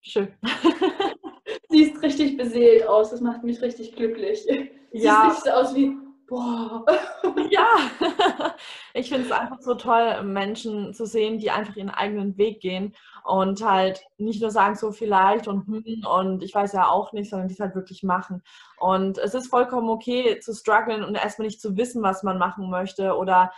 [0.00, 0.34] Schön.
[1.68, 4.42] Siehst richtig beseelt aus, das macht mich richtig glücklich.
[4.42, 4.74] Siehst
[5.04, 5.28] ja.
[5.28, 5.96] nicht so aus wie,
[6.26, 6.84] boah.
[7.50, 7.66] ja,
[8.94, 12.94] ich finde es einfach so toll, Menschen zu sehen, die einfach ihren eigenen Weg gehen
[13.24, 17.30] und halt nicht nur sagen, so vielleicht und hm und ich weiß ja auch nicht,
[17.30, 18.42] sondern die es halt wirklich machen.
[18.78, 22.70] Und es ist vollkommen okay zu strugglen und erstmal nicht zu wissen, was man machen
[22.70, 23.52] möchte oder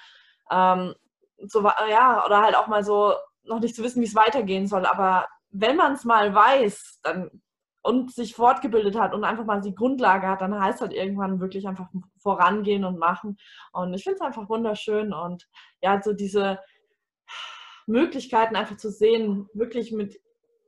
[0.51, 0.95] ähm,
[1.39, 3.15] so, ja, oder halt auch mal so
[3.45, 7.31] noch nicht zu wissen, wie es weitergehen soll, aber wenn man es mal weiß dann,
[7.83, 11.67] und sich fortgebildet hat und einfach mal die Grundlage hat, dann heißt halt irgendwann wirklich
[11.69, 13.39] einfach vorangehen und machen.
[13.73, 15.49] Und ich finde es einfach wunderschön und
[15.81, 16.59] ja, so diese
[17.87, 20.21] Möglichkeiten einfach zu sehen, wirklich mit,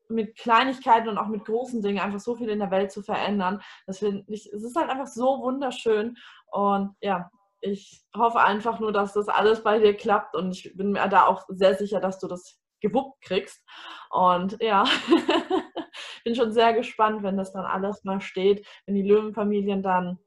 [0.09, 3.61] mit Kleinigkeiten und auch mit großen Dingen einfach so viel in der Welt zu verändern.
[3.87, 6.17] Das finde ich, es ist halt einfach so wunderschön
[6.51, 7.31] und ja,
[7.61, 11.27] ich hoffe einfach nur, dass das alles bei dir klappt und ich bin mir da
[11.27, 13.63] auch sehr sicher, dass du das gewuppt kriegst.
[14.11, 14.85] Und ja,
[16.31, 20.19] bin schon sehr gespannt, wenn das dann alles mal steht, wenn die Löwenfamilien dann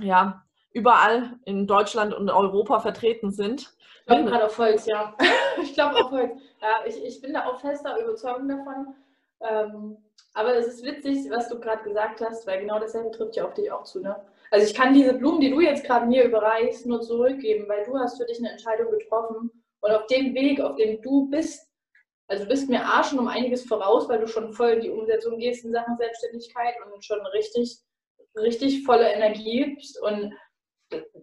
[0.00, 3.74] ja überall in Deutschland und Europa vertreten sind.
[4.00, 5.16] Ich glaube gerade auf Holz, ja.
[5.62, 6.30] ich glaube auf Holz.
[6.62, 8.94] Ja, ich, ich bin da auch fester Überzeugung davon.
[9.40, 9.96] Ähm,
[10.34, 13.54] aber es ist witzig, was du gerade gesagt hast, weil genau dasselbe trifft ja auf
[13.54, 14.00] dich auch zu.
[14.00, 14.14] Ne?
[14.52, 17.98] Also ich kann diese Blumen, die du jetzt gerade mir überreichst, nur zurückgeben, weil du
[17.98, 21.68] hast für dich eine Entscheidung getroffen und auf dem Weg, auf dem du bist,
[22.26, 24.90] also du bist mir A schon um einiges voraus, weil du schon voll in die
[24.90, 27.78] Umsetzung gehst in Sachen Selbstständigkeit und schon richtig,
[28.36, 30.00] richtig volle Energie gibst.
[30.00, 30.32] Und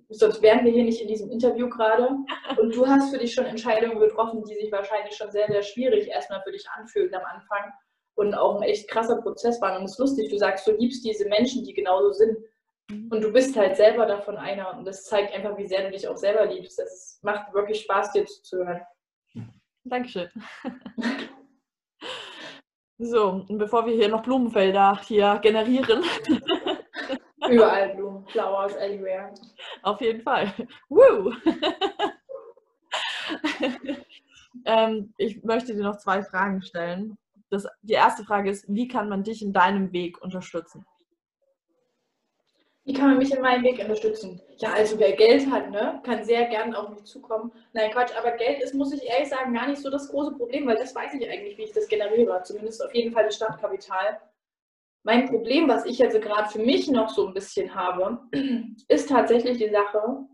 [0.09, 2.09] sonst wären wir hier nicht in diesem Interview gerade.
[2.57, 6.07] Und du hast für dich schon Entscheidungen getroffen, die sich wahrscheinlich schon sehr, sehr schwierig
[6.07, 7.71] erstmal für dich anfühlen am Anfang
[8.15, 9.77] und auch ein echt krasser Prozess waren.
[9.77, 12.37] Und es ist lustig, du sagst, du liebst diese Menschen, die genauso sind.
[13.09, 14.77] Und du bist halt selber davon einer.
[14.77, 16.77] Und das zeigt einfach, wie sehr du dich auch selber liebst.
[16.79, 18.81] Es macht wirklich Spaß, dir zuzuhören.
[19.83, 20.29] Dankeschön.
[23.03, 26.03] So, und bevor wir hier noch Blumenfelder hier generieren.
[27.49, 29.33] Überall Blumen, Flowers everywhere.
[29.81, 30.53] Auf jeden Fall.
[30.87, 31.33] Woo!
[34.65, 37.17] ähm, ich möchte dir noch zwei Fragen stellen.
[37.49, 40.85] Das, die erste Frage ist, wie kann man dich in deinem Weg unterstützen?
[42.83, 44.41] Wie kann man mich in meinem Weg unterstützen?
[44.57, 47.51] Ja, also wer Geld hat, ne, kann sehr gern auf mich zukommen.
[47.73, 50.65] Nein, Quatsch, aber Geld ist, muss ich ehrlich sagen, gar nicht so das große Problem,
[50.65, 52.41] weil das weiß ich eigentlich, wie ich das generiere.
[52.43, 54.19] Zumindest auf jeden Fall das Startkapital.
[55.03, 58.19] Mein Problem, was ich jetzt gerade für mich noch so ein bisschen habe,
[58.87, 60.25] ist tatsächlich die Sache,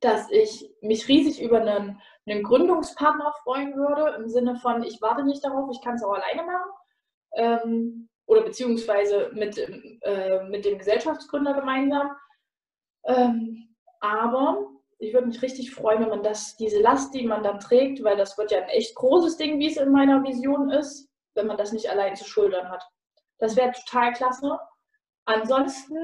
[0.00, 5.24] dass ich mich riesig über einen, einen Gründungspartner freuen würde, im Sinne von, ich warte
[5.24, 6.70] nicht darauf, ich kann es auch alleine machen.
[7.34, 9.58] Ähm, oder beziehungsweise mit,
[10.02, 12.10] äh, mit dem Gesellschaftsgründer gemeinsam.
[13.04, 14.68] Ähm, aber
[14.98, 18.16] ich würde mich richtig freuen, wenn man das, diese Last, die man dann trägt, weil
[18.16, 21.56] das wird ja ein echt großes Ding, wie es in meiner Vision ist, wenn man
[21.56, 22.84] das nicht allein zu schultern hat.
[23.38, 24.58] Das wäre total klasse.
[25.24, 25.96] Ansonsten,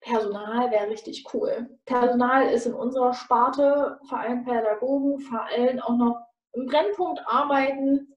[0.00, 1.68] Personal wäre richtig cool.
[1.84, 8.16] Personal ist in unserer Sparte, vor allem Pädagogen, vor allem auch noch im Brennpunkt arbeiten.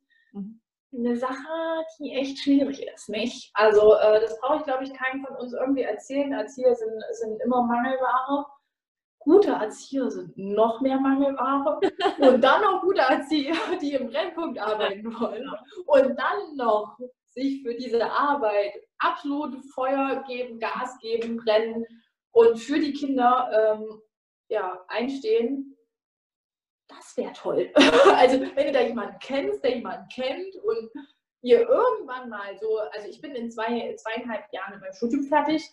[0.98, 3.52] Eine Sache, die echt schwierig ist, nicht?
[3.54, 6.32] Also, äh, das brauche ich, glaube ich, keinem von uns irgendwie erzählen.
[6.32, 8.46] Erzieher sind, sind immer Mangelware
[9.26, 11.80] gute Erzieher sind noch mehr Mangelware
[12.20, 15.50] und dann noch gute Erzieher, die im Brennpunkt arbeiten wollen
[15.88, 21.86] und dann noch sich für diese Arbeit absolut Feuer geben, Gas geben, brennen
[22.32, 24.02] und für die Kinder ähm,
[24.48, 25.75] ja, einstehen,
[26.88, 27.72] das wäre toll.
[28.16, 30.92] also wenn ihr da jemanden kennt, der jemanden kennt und
[31.42, 35.70] ihr irgendwann mal so, also ich bin in zwei, zweieinhalb Jahren beim Studium fertig,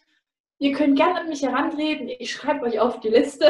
[0.62, 3.48] Ihr könnt gerne an mich herantreten, ich schreibe euch auf die Liste.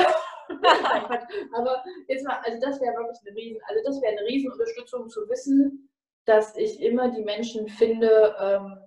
[1.52, 5.28] Aber jetzt mal, also das wäre wirklich eine Riesen, also das wäre eine Riesenunterstützung zu
[5.28, 5.90] wissen,
[6.24, 8.78] dass ich immer die Menschen finde ähm,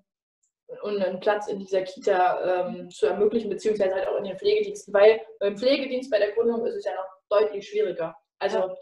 [0.81, 4.91] und einen Platz in dieser Kita ähm, zu ermöglichen, beziehungsweise halt auch in den Pflegediensten,
[4.91, 8.17] weil beim Pflegedienst bei der Gründung ist es ja noch deutlich schwieriger.
[8.39, 8.75] Also.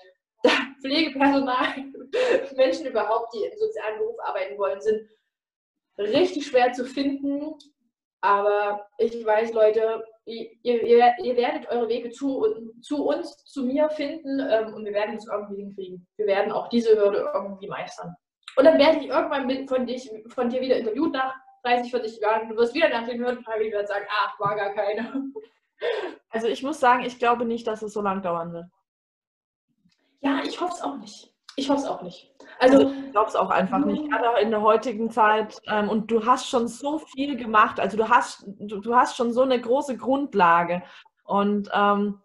[0.81, 1.75] Pflegepersonal,
[2.57, 5.09] Menschen überhaupt, die im sozialen Beruf arbeiten wollen, sind
[5.97, 7.55] richtig schwer zu finden
[8.23, 13.89] aber ich weiß, Leute, ihr, ihr, ihr werdet eure Wege zu, zu, uns, zu mir
[13.89, 16.07] finden ähm, und wir werden es irgendwie hinkriegen.
[16.15, 18.15] Wir werden auch diese Hürde irgendwie meistern.
[18.55, 22.21] Und dann werde ich irgendwann mit von, dich, von dir wieder interviewt nach 30, 40
[22.21, 22.47] Jahren.
[22.47, 25.25] Du wirst wieder nach den Hürden fragen, wieder sagen, ach, war gar keine.
[26.29, 28.67] Also ich muss sagen, ich glaube nicht, dass es so lang dauern wird.
[30.23, 31.33] Ja, ich hoffe es auch nicht.
[31.55, 32.31] Ich hoffe es auch nicht.
[32.59, 35.59] Also, also ich glaube es auch einfach nicht, gerade auch in der heutigen Zeit.
[35.67, 39.33] Ähm, und du hast schon so viel gemacht, also du hast, du, du hast schon
[39.33, 40.81] so eine große Grundlage.
[41.25, 42.19] Und ähm,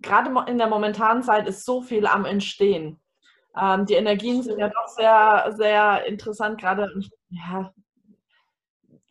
[0.00, 3.00] gerade in der momentanen Zeit ist so viel am Entstehen.
[3.56, 6.90] Ähm, die Energien sind ja doch sehr, sehr interessant, gerade,
[7.28, 7.72] ja,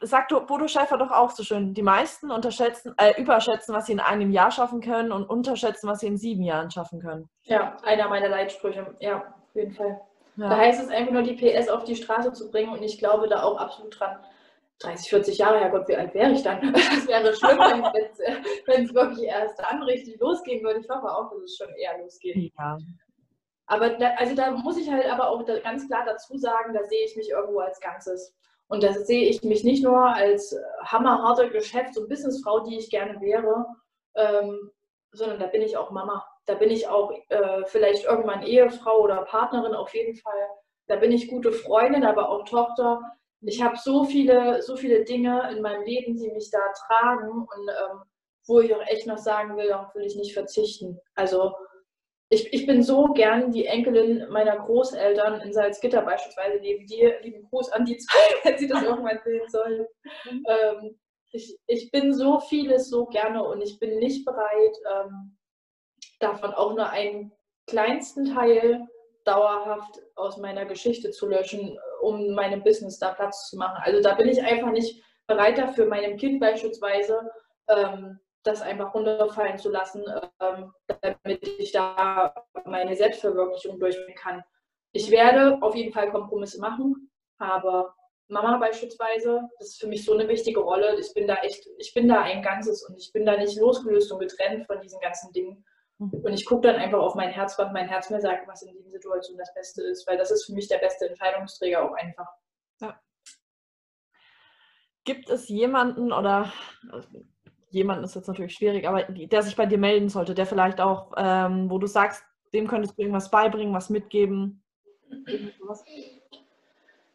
[0.02, 4.00] sagt Bodo Schäfer doch auch so schön, die meisten unterschätzen, äh, überschätzen, was sie in
[4.00, 7.30] einem Jahr schaffen können und unterschätzen, was sie in sieben Jahren schaffen können.
[7.44, 10.02] Ja, einer meiner Leitsprüche, ja, auf jeden Fall.
[10.38, 10.50] Ja.
[10.50, 13.28] Da heißt es einfach nur, die PS auf die Straße zu bringen und ich glaube
[13.28, 14.18] da auch absolut dran.
[14.80, 16.60] 30, 40 Jahre, Herrgott, wie alt wäre ich dann?
[16.74, 17.60] Das wäre schlimm,
[18.66, 20.80] wenn es wirklich erst dann richtig losgehen würde.
[20.80, 22.52] Ich hoffe auch, dass es schon eher losgeht.
[22.58, 22.78] Ja.
[23.68, 27.06] Aber da, also da muss ich halt aber auch ganz klar dazu sagen, da sehe
[27.06, 28.36] ich mich irgendwo als Ganzes.
[28.72, 30.56] Und da sehe ich mich nicht nur als
[30.86, 33.66] hammerharte Geschäfts- und Businessfrau, die ich gerne wäre,
[34.16, 34.72] ähm,
[35.12, 36.26] sondern da bin ich auch Mama.
[36.46, 40.48] Da bin ich auch äh, vielleicht irgendwann Ehefrau oder Partnerin auf jeden Fall.
[40.88, 43.02] Da bin ich gute Freundin, aber auch Tochter.
[43.42, 47.68] Ich habe so viele, so viele Dinge in meinem Leben, die mich da tragen und
[47.68, 48.04] ähm,
[48.48, 50.98] wo ich auch echt noch sagen will, darauf will ich nicht verzichten.
[51.16, 51.54] Also
[52.34, 57.20] ich, ich bin so gern die Enkelin meiner Großeltern in Salzgitter beispielsweise neben dir.
[57.22, 59.86] Lieben Gruß an die zwei, wenn sie das irgendwann sehen sollen.
[60.26, 61.00] Ähm,
[61.34, 65.38] ich, ich bin so vieles so gerne und ich bin nicht bereit, ähm,
[66.20, 67.34] davon auch nur einen
[67.68, 68.88] kleinsten Teil
[69.26, 73.78] dauerhaft aus meiner Geschichte zu löschen, um meinem Business da Platz zu machen.
[73.84, 77.30] Also da bin ich einfach nicht bereit dafür, meinem Kind beispielsweise
[77.68, 80.04] ähm, das einfach runterfallen zu lassen,
[80.40, 82.34] ähm, damit ich da
[82.66, 84.44] meine Selbstverwirklichung durchführen kann.
[84.94, 87.96] Ich werde auf jeden Fall Kompromisse machen, aber
[88.28, 90.98] Mama beispielsweise, das ist für mich so eine wichtige Rolle.
[91.00, 94.12] Ich bin da echt, ich bin da ein Ganzes und ich bin da nicht losgelöst
[94.12, 95.66] und getrennt von diesen ganzen Dingen.
[95.98, 96.22] Mhm.
[96.24, 98.74] Und ich gucke dann einfach auf mein Herz, was mein Herz mir sagt, was in
[98.74, 102.28] dieser Situation das Beste ist, weil das ist für mich der beste Entscheidungsträger auch einfach.
[102.80, 103.00] Ja.
[105.04, 106.52] Gibt es jemanden oder
[107.72, 111.12] jemanden ist jetzt natürlich schwierig, aber der sich bei dir melden sollte, der vielleicht auch,
[111.18, 114.62] ähm, wo du sagst, dem könntest du irgendwas beibringen, was mitgeben?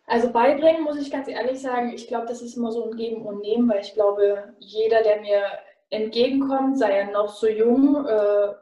[0.07, 3.23] Also beibringen muss ich ganz ehrlich sagen, ich glaube, das ist immer so ein Geben
[3.23, 5.43] und Nehmen, weil ich glaube, jeder, der mir
[5.91, 8.55] entgegenkommt, sei er noch so jung, äh,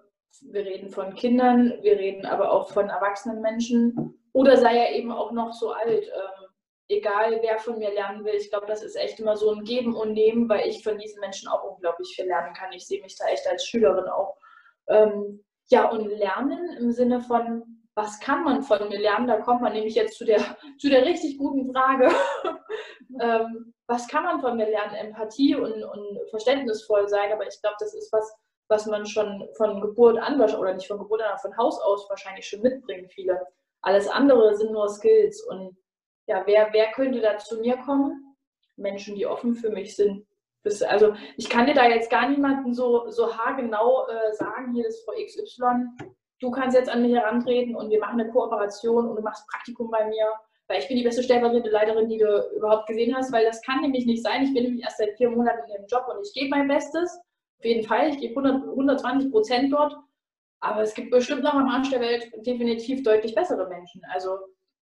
[0.42, 5.12] wir reden von Kindern, wir reden aber auch von erwachsenen Menschen oder sei er eben
[5.12, 6.04] auch noch so alt.
[6.06, 6.43] Ähm,
[6.88, 9.94] egal, wer von mir lernen will, ich glaube, das ist echt immer so ein Geben
[9.94, 12.72] und Nehmen, weil ich von diesen Menschen auch unglaublich viel lernen kann.
[12.72, 14.36] Ich sehe mich da echt als Schülerin auch.
[14.88, 19.28] Ähm, ja, und lernen im Sinne von, was kann man von mir lernen?
[19.28, 20.40] Da kommt man nämlich jetzt zu der,
[20.78, 22.10] zu der richtig guten Frage.
[23.20, 24.94] ähm, was kann man von mir lernen?
[24.94, 28.34] Empathie und, und verständnisvoll sein, aber ich glaube, das ist was,
[28.68, 32.08] was man schon von Geburt an, oder nicht von Geburt an, aber von Haus aus
[32.08, 33.40] wahrscheinlich schon mitbringen, viele.
[33.82, 35.42] Alles andere sind nur Skills.
[35.42, 35.76] Und
[36.26, 38.36] ja, wer, wer könnte da zu mir kommen?
[38.76, 40.26] Menschen, die offen für mich sind.
[40.62, 44.86] Das, also ich kann dir da jetzt gar niemanden so, so haargenau äh, sagen, hier
[44.86, 46.06] ist Frau XY,
[46.40, 49.90] du kannst jetzt an mich herantreten und wir machen eine Kooperation und du machst Praktikum
[49.90, 50.26] bei mir,
[50.68, 53.82] weil ich bin die beste stellvertretende Leiterin, die du überhaupt gesehen hast, weil das kann
[53.82, 54.44] nämlich nicht sein.
[54.44, 57.20] Ich bin nämlich erst seit vier Monaten in dem Job und ich gebe mein Bestes.
[57.58, 59.94] Auf jeden Fall, ich gebe 100, 120 Prozent dort.
[60.60, 64.00] Aber es gibt bestimmt noch am Arsch der Welt definitiv deutlich bessere Menschen.
[64.14, 64.38] Also,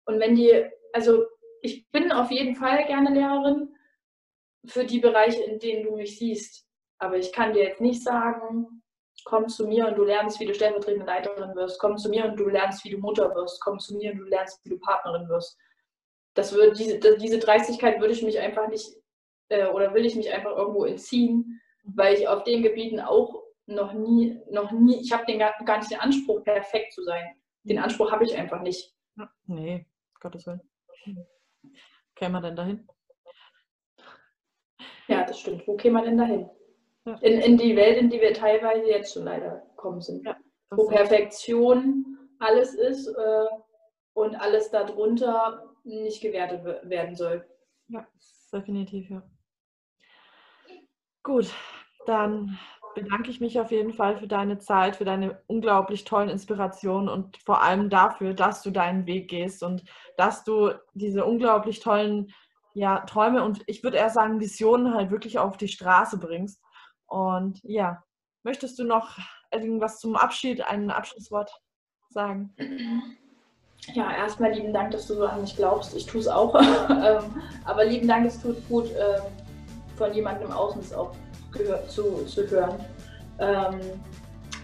[0.06, 1.26] und wenn die, also
[1.62, 3.76] ich bin auf jeden Fall gerne Lehrerin
[4.66, 6.66] für die Bereiche, in denen du mich siehst.
[7.00, 8.82] Aber ich kann dir jetzt nicht sagen,
[9.26, 11.80] komm zu mir und du lernst, wie du stellvertretende Leiterin wirst.
[11.80, 13.62] Komm zu mir und du lernst, wie du Mutter wirst.
[13.62, 15.58] Komm zu mir und du lernst, wie du Partnerin wirst.
[16.36, 18.88] Das würde, diese, diese Dreistigkeit würde ich mich einfach nicht,
[19.50, 23.94] äh, oder will ich mich einfach irgendwo entziehen, weil ich auf den Gebieten auch noch
[23.94, 27.26] nie, noch nie, ich habe gar, gar nicht den Anspruch, perfekt zu sein.
[27.64, 27.84] Den mhm.
[27.84, 28.94] Anspruch habe ich einfach nicht.
[29.46, 29.86] Nee,
[30.20, 30.62] Gottes Willen.
[32.16, 32.88] Käme man denn dahin?
[35.08, 35.68] Ja, das stimmt.
[35.68, 36.50] Wo käme man denn dahin?
[37.22, 40.26] In, in die Welt, in die wir teilweise jetzt schon leider gekommen sind.
[40.26, 40.38] Ja,
[40.72, 43.46] wo Perfektion alles ist äh,
[44.14, 47.48] und alles darunter nicht gewertet werden soll.
[47.88, 48.08] Ja,
[48.54, 49.24] definitiv, ja.
[51.24, 51.54] Gut,
[52.06, 52.58] dann
[52.96, 57.38] bedanke ich mich auf jeden Fall für deine Zeit, für deine unglaublich tollen Inspirationen und
[57.38, 59.84] vor allem dafür, dass du deinen Weg gehst und
[60.18, 62.34] dass du diese unglaublich tollen
[62.74, 66.62] ja, Träume und ich würde eher sagen Visionen halt wirklich auf die Straße bringst.
[67.08, 68.04] Und ja,
[68.44, 69.18] möchtest du noch
[69.52, 71.52] irgendwas zum Abschied, ein Abschlusswort
[72.10, 72.54] sagen?
[73.94, 75.96] Ja, erstmal lieben Dank, dass du so an mich glaubst.
[75.96, 76.56] Ich tue es auch.
[76.90, 79.22] Ähm, aber lieben Dank, es tut gut, ähm,
[79.96, 81.16] von jemandem Außen auch
[81.88, 82.76] zu, zu hören.
[83.40, 83.80] Ähm,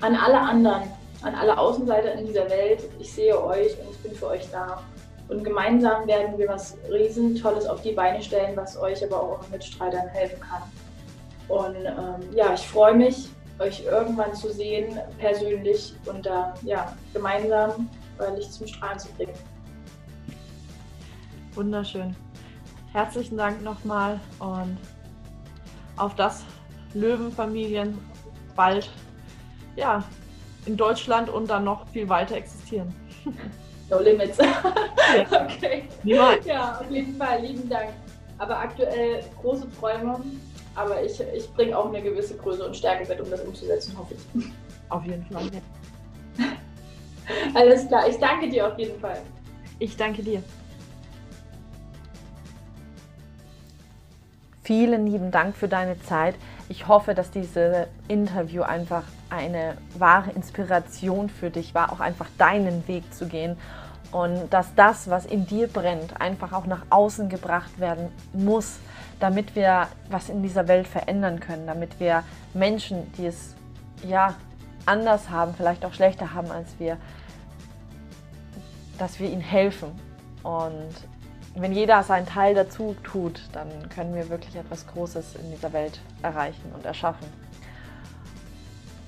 [0.02, 0.84] an alle anderen,
[1.22, 4.82] an alle Außenseiter in dieser Welt, ich sehe euch und ich bin für euch da.
[5.28, 9.52] Und gemeinsam werden wir was Riesentolles auf die Beine stellen, was euch aber auch euren
[9.52, 10.62] Mitstreitern helfen kann.
[11.48, 13.30] Und ähm, ja, ich freue mich,
[13.60, 19.34] euch irgendwann zu sehen, persönlich und da ja, gemeinsam euer Licht zum Strahlen zu bringen.
[21.54, 22.16] Wunderschön.
[22.92, 24.78] Herzlichen Dank nochmal und
[25.98, 26.44] auf das
[26.96, 27.98] Löwenfamilien
[28.56, 28.90] bald
[29.76, 30.04] ja,
[30.66, 32.94] in Deutschland und dann noch viel weiter existieren.
[33.88, 34.40] No limits.
[34.40, 35.84] okay.
[36.02, 36.44] Niemals.
[36.44, 37.92] Ja, auf jeden Fall, lieben Dank.
[38.40, 40.20] Aber aktuell große Träume,
[40.74, 44.16] aber ich, ich bringe auch eine gewisse Größe und Stärke mit, um das umzusetzen, hoffe
[44.16, 44.46] ich.
[44.90, 45.44] Auf jeden Fall.
[46.40, 46.46] Ja.
[47.54, 49.22] Alles klar, ich danke dir auf jeden Fall.
[49.78, 50.42] Ich danke dir.
[54.64, 56.34] Vielen lieben Dank für deine Zeit.
[56.68, 62.88] Ich hoffe, dass dieses Interview einfach eine wahre Inspiration für dich war, auch einfach deinen
[62.88, 63.58] Weg zu gehen
[64.12, 68.80] und dass das, was in dir brennt, einfach auch nach außen gebracht werden muss,
[69.20, 73.56] damit wir was in dieser Welt verändern können, damit wir Menschen, die es
[74.08, 74.34] ja
[74.86, 76.98] anders haben, vielleicht auch schlechter haben als wir,
[78.98, 79.92] dass wir ihnen helfen.
[80.44, 80.94] Und
[81.56, 86.00] wenn jeder seinen Teil dazu tut, dann können wir wirklich etwas Großes in dieser Welt
[86.22, 87.28] erreichen und erschaffen.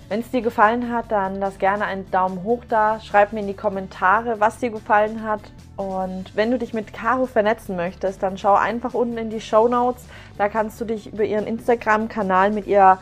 [0.10, 3.02] Wenn es dir gefallen hat, dann lass gerne einen Daumen hoch da.
[3.02, 5.41] Schreib mir in die Kommentare, was dir gefallen hat.
[5.76, 9.68] Und wenn du dich mit Caro vernetzen möchtest, dann schau einfach unten in die Show
[9.68, 10.06] Notes.
[10.38, 13.00] Da kannst du dich über ihren Instagram-Kanal mit ihr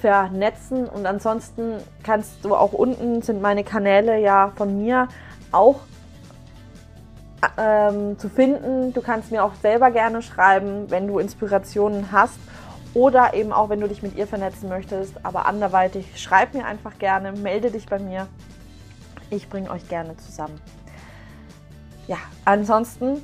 [0.00, 0.88] vernetzen.
[0.88, 5.06] Und ansonsten kannst du auch unten sind meine Kanäle ja von mir
[5.52, 5.80] auch
[7.58, 8.92] ähm, zu finden.
[8.92, 12.38] Du kannst mir auch selber gerne schreiben, wenn du Inspirationen hast
[12.94, 15.14] oder eben auch, wenn du dich mit ihr vernetzen möchtest.
[15.24, 18.26] Aber anderweitig schreib mir einfach gerne, melde dich bei mir.
[19.30, 20.60] Ich bringe euch gerne zusammen.
[22.06, 23.22] Ja, ansonsten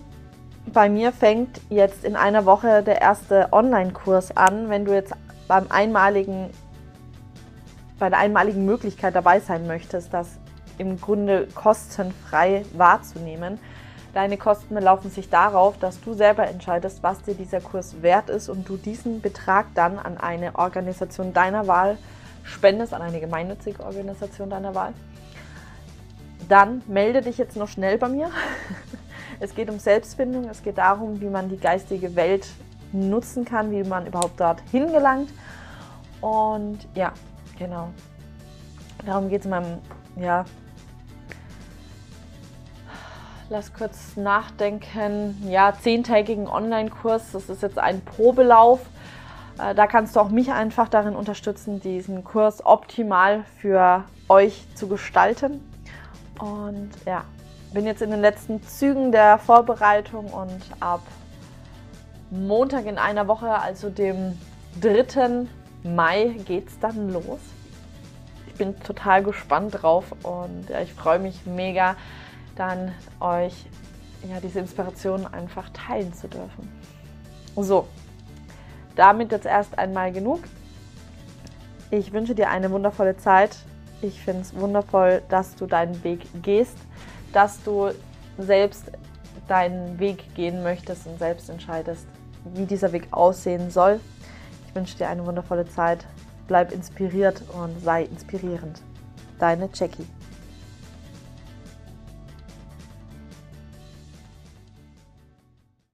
[0.72, 4.68] bei mir fängt jetzt in einer Woche der erste Online-Kurs an.
[4.68, 5.12] Wenn du jetzt
[5.48, 6.50] beim einmaligen,
[7.98, 10.38] bei der einmaligen Möglichkeit dabei sein möchtest, das
[10.78, 13.58] im Grunde kostenfrei wahrzunehmen,
[14.12, 18.48] Deine Kosten belaufen sich darauf, dass du selber entscheidest, was dir dieser Kurs wert ist
[18.48, 21.96] und du diesen Betrag dann an eine Organisation deiner Wahl
[22.42, 24.94] spendest, an eine gemeinnützige Organisation deiner Wahl.
[26.48, 28.30] Dann melde dich jetzt noch schnell bei mir.
[29.42, 32.46] Es geht um Selbstfindung, es geht darum, wie man die geistige Welt
[32.92, 35.30] nutzen kann, wie man überhaupt dort hingelangt.
[36.20, 37.14] Und ja,
[37.58, 37.88] genau.
[39.06, 39.78] Darum geht es in meinem
[40.16, 40.44] ja,
[43.50, 47.32] lass kurz nachdenken, ja, zehntägigen Online-Kurs.
[47.32, 48.80] Das ist jetzt ein Probelauf.
[49.58, 54.86] Äh, da kannst du auch mich einfach darin unterstützen, diesen Kurs optimal für euch zu
[54.86, 55.60] gestalten.
[56.38, 57.24] Und ja,
[57.74, 61.02] bin jetzt in den letzten Zügen der Vorbereitung und ab
[62.30, 64.38] Montag in einer Woche, also dem
[64.80, 65.46] 3.
[65.82, 67.40] Mai, geht es dann los.
[68.46, 71.96] Ich bin total gespannt drauf und ja, ich freue mich mega,
[72.60, 73.54] dann euch
[74.28, 76.70] ja, diese Inspiration einfach teilen zu dürfen.
[77.56, 77.88] So,
[78.96, 80.40] damit jetzt erst einmal genug.
[81.90, 83.56] Ich wünsche dir eine wundervolle Zeit.
[84.02, 86.76] Ich finde es wundervoll, dass du deinen Weg gehst,
[87.32, 87.90] dass du
[88.38, 88.92] selbst
[89.48, 92.06] deinen Weg gehen möchtest und selbst entscheidest,
[92.54, 94.00] wie dieser Weg aussehen soll.
[94.68, 96.06] Ich wünsche dir eine wundervolle Zeit.
[96.46, 98.82] Bleib inspiriert und sei inspirierend.
[99.38, 100.06] Deine Jackie.